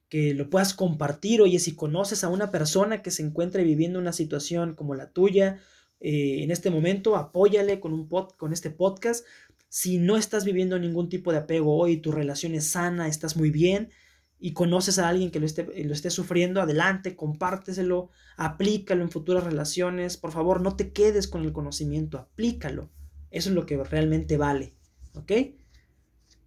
que 0.08 0.34
lo 0.34 0.50
puedas 0.50 0.74
compartir. 0.74 1.40
Oye, 1.40 1.58
si 1.58 1.74
conoces 1.74 2.24
a 2.24 2.28
una 2.28 2.50
persona 2.50 3.02
que 3.02 3.12
se 3.12 3.22
encuentre 3.22 3.62
viviendo 3.62 3.98
una 3.98 4.12
situación 4.12 4.74
como 4.74 4.94
la 4.94 5.12
tuya, 5.12 5.60
eh, 6.00 6.42
en 6.42 6.50
este 6.50 6.70
momento, 6.70 7.16
apóyale 7.16 7.78
con, 7.78 7.92
un 7.92 8.08
pod, 8.08 8.32
con 8.36 8.52
este 8.52 8.70
podcast. 8.70 9.24
Si 9.68 9.98
no 9.98 10.16
estás 10.16 10.44
viviendo 10.44 10.78
ningún 10.78 11.08
tipo 11.08 11.30
de 11.30 11.38
apego 11.38 11.76
hoy, 11.76 11.98
tu 11.98 12.10
relación 12.10 12.54
es 12.54 12.66
sana, 12.66 13.06
estás 13.06 13.36
muy 13.36 13.50
bien 13.50 13.90
y 14.40 14.54
conoces 14.54 14.98
a 14.98 15.08
alguien 15.08 15.30
que 15.30 15.38
lo 15.38 15.46
esté, 15.46 15.84
lo 15.84 15.92
esté 15.92 16.08
sufriendo, 16.08 16.62
adelante, 16.62 17.14
compárteselo, 17.14 18.08
aplícalo 18.36 19.02
en 19.02 19.10
futuras 19.10 19.44
relaciones. 19.44 20.16
Por 20.16 20.32
favor, 20.32 20.62
no 20.62 20.74
te 20.76 20.92
quedes 20.92 21.28
con 21.28 21.44
el 21.44 21.52
conocimiento, 21.52 22.18
aplícalo. 22.18 22.90
Eso 23.30 23.50
es 23.50 23.54
lo 23.54 23.66
que 23.66 23.76
realmente 23.84 24.38
vale. 24.38 24.74
¿Ok? 25.14 25.32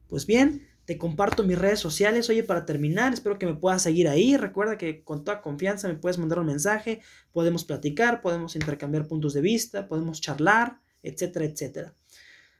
Pues 0.07 0.25
bien, 0.25 0.67
te 0.85 0.97
comparto 0.97 1.43
mis 1.43 1.57
redes 1.57 1.79
sociales. 1.79 2.29
Oye, 2.29 2.43
para 2.43 2.65
terminar, 2.65 3.13
espero 3.13 3.37
que 3.37 3.45
me 3.45 3.53
puedas 3.53 3.83
seguir 3.83 4.09
ahí. 4.09 4.37
Recuerda 4.37 4.77
que 4.77 5.03
con 5.03 5.23
toda 5.23 5.41
confianza 5.41 5.87
me 5.87 5.95
puedes 5.95 6.17
mandar 6.17 6.39
un 6.39 6.47
mensaje. 6.47 7.01
Podemos 7.31 7.63
platicar, 7.63 8.21
podemos 8.21 8.55
intercambiar 8.55 9.07
puntos 9.07 9.33
de 9.33 9.41
vista, 9.41 9.87
podemos 9.87 10.19
charlar, 10.19 10.79
etcétera, 11.03 11.45
etcétera. 11.45 11.93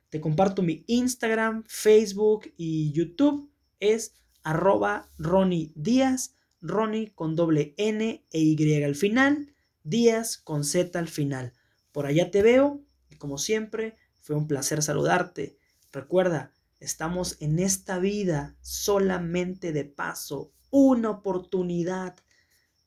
Te 0.09 0.21
comparto 0.21 0.61
mi 0.61 0.83
Instagram, 0.85 1.63
Facebook 1.65 2.53
y 2.55 2.91
YouTube. 2.91 3.49
Es 3.79 4.13
arroba 4.43 5.09
Ronnie 5.17 5.71
Díaz, 5.75 6.35
Ronnie 6.61 7.13
con 7.13 7.35
doble 7.35 7.73
N 7.77 8.25
e 8.29 8.39
Y 8.39 8.83
al 8.83 8.95
final, 8.95 9.53
Díaz 9.83 10.37
con 10.37 10.63
Z 10.63 10.97
al 10.97 11.07
final. 11.07 11.53
Por 11.91 12.05
allá 12.05 12.31
te 12.31 12.41
veo 12.41 12.83
y 13.09 13.15
como 13.15 13.37
siempre, 13.37 13.95
fue 14.21 14.35
un 14.35 14.47
placer 14.47 14.81
saludarte. 14.81 15.57
Recuerda, 15.91 16.53
estamos 16.79 17.37
en 17.41 17.59
esta 17.59 17.99
vida 17.99 18.55
solamente 18.61 19.73
de 19.73 19.85
paso, 19.85 20.53
una 20.69 21.09
oportunidad 21.09 22.15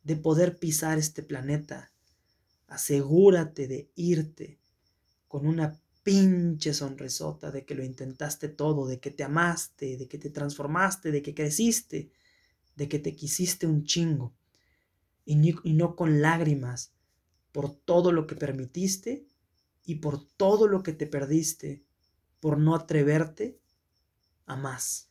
de 0.02 0.16
poder 0.16 0.58
pisar 0.58 0.98
este 0.98 1.22
planeta. 1.22 1.92
Asegúrate 2.68 3.68
de 3.68 3.90
irte 3.94 4.58
con 5.28 5.46
una 5.46 5.80
pinche 6.06 6.72
sonrisota 6.72 7.50
de 7.50 7.64
que 7.64 7.74
lo 7.74 7.82
intentaste 7.82 8.48
todo, 8.48 8.86
de 8.86 9.00
que 9.00 9.10
te 9.10 9.24
amaste, 9.24 9.96
de 9.96 10.06
que 10.06 10.18
te 10.18 10.30
transformaste, 10.30 11.10
de 11.10 11.20
que 11.20 11.34
creciste, 11.34 12.12
de 12.76 12.88
que 12.88 13.00
te 13.00 13.16
quisiste 13.16 13.66
un 13.66 13.82
chingo. 13.82 14.32
Y, 15.24 15.34
y 15.68 15.72
no 15.72 15.96
con 15.96 16.22
lágrimas 16.22 16.92
por 17.50 17.74
todo 17.74 18.12
lo 18.12 18.28
que 18.28 18.36
permitiste 18.36 19.26
y 19.84 19.96
por 19.96 20.24
todo 20.24 20.68
lo 20.68 20.84
que 20.84 20.92
te 20.92 21.08
perdiste 21.08 21.82
por 22.38 22.56
no 22.56 22.76
atreverte 22.76 23.58
a 24.46 24.54
más. 24.54 25.08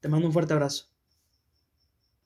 Te 0.00 0.08
mando 0.08 0.26
un 0.26 0.32
fuerte 0.32 0.54
abrazo. 0.54 0.93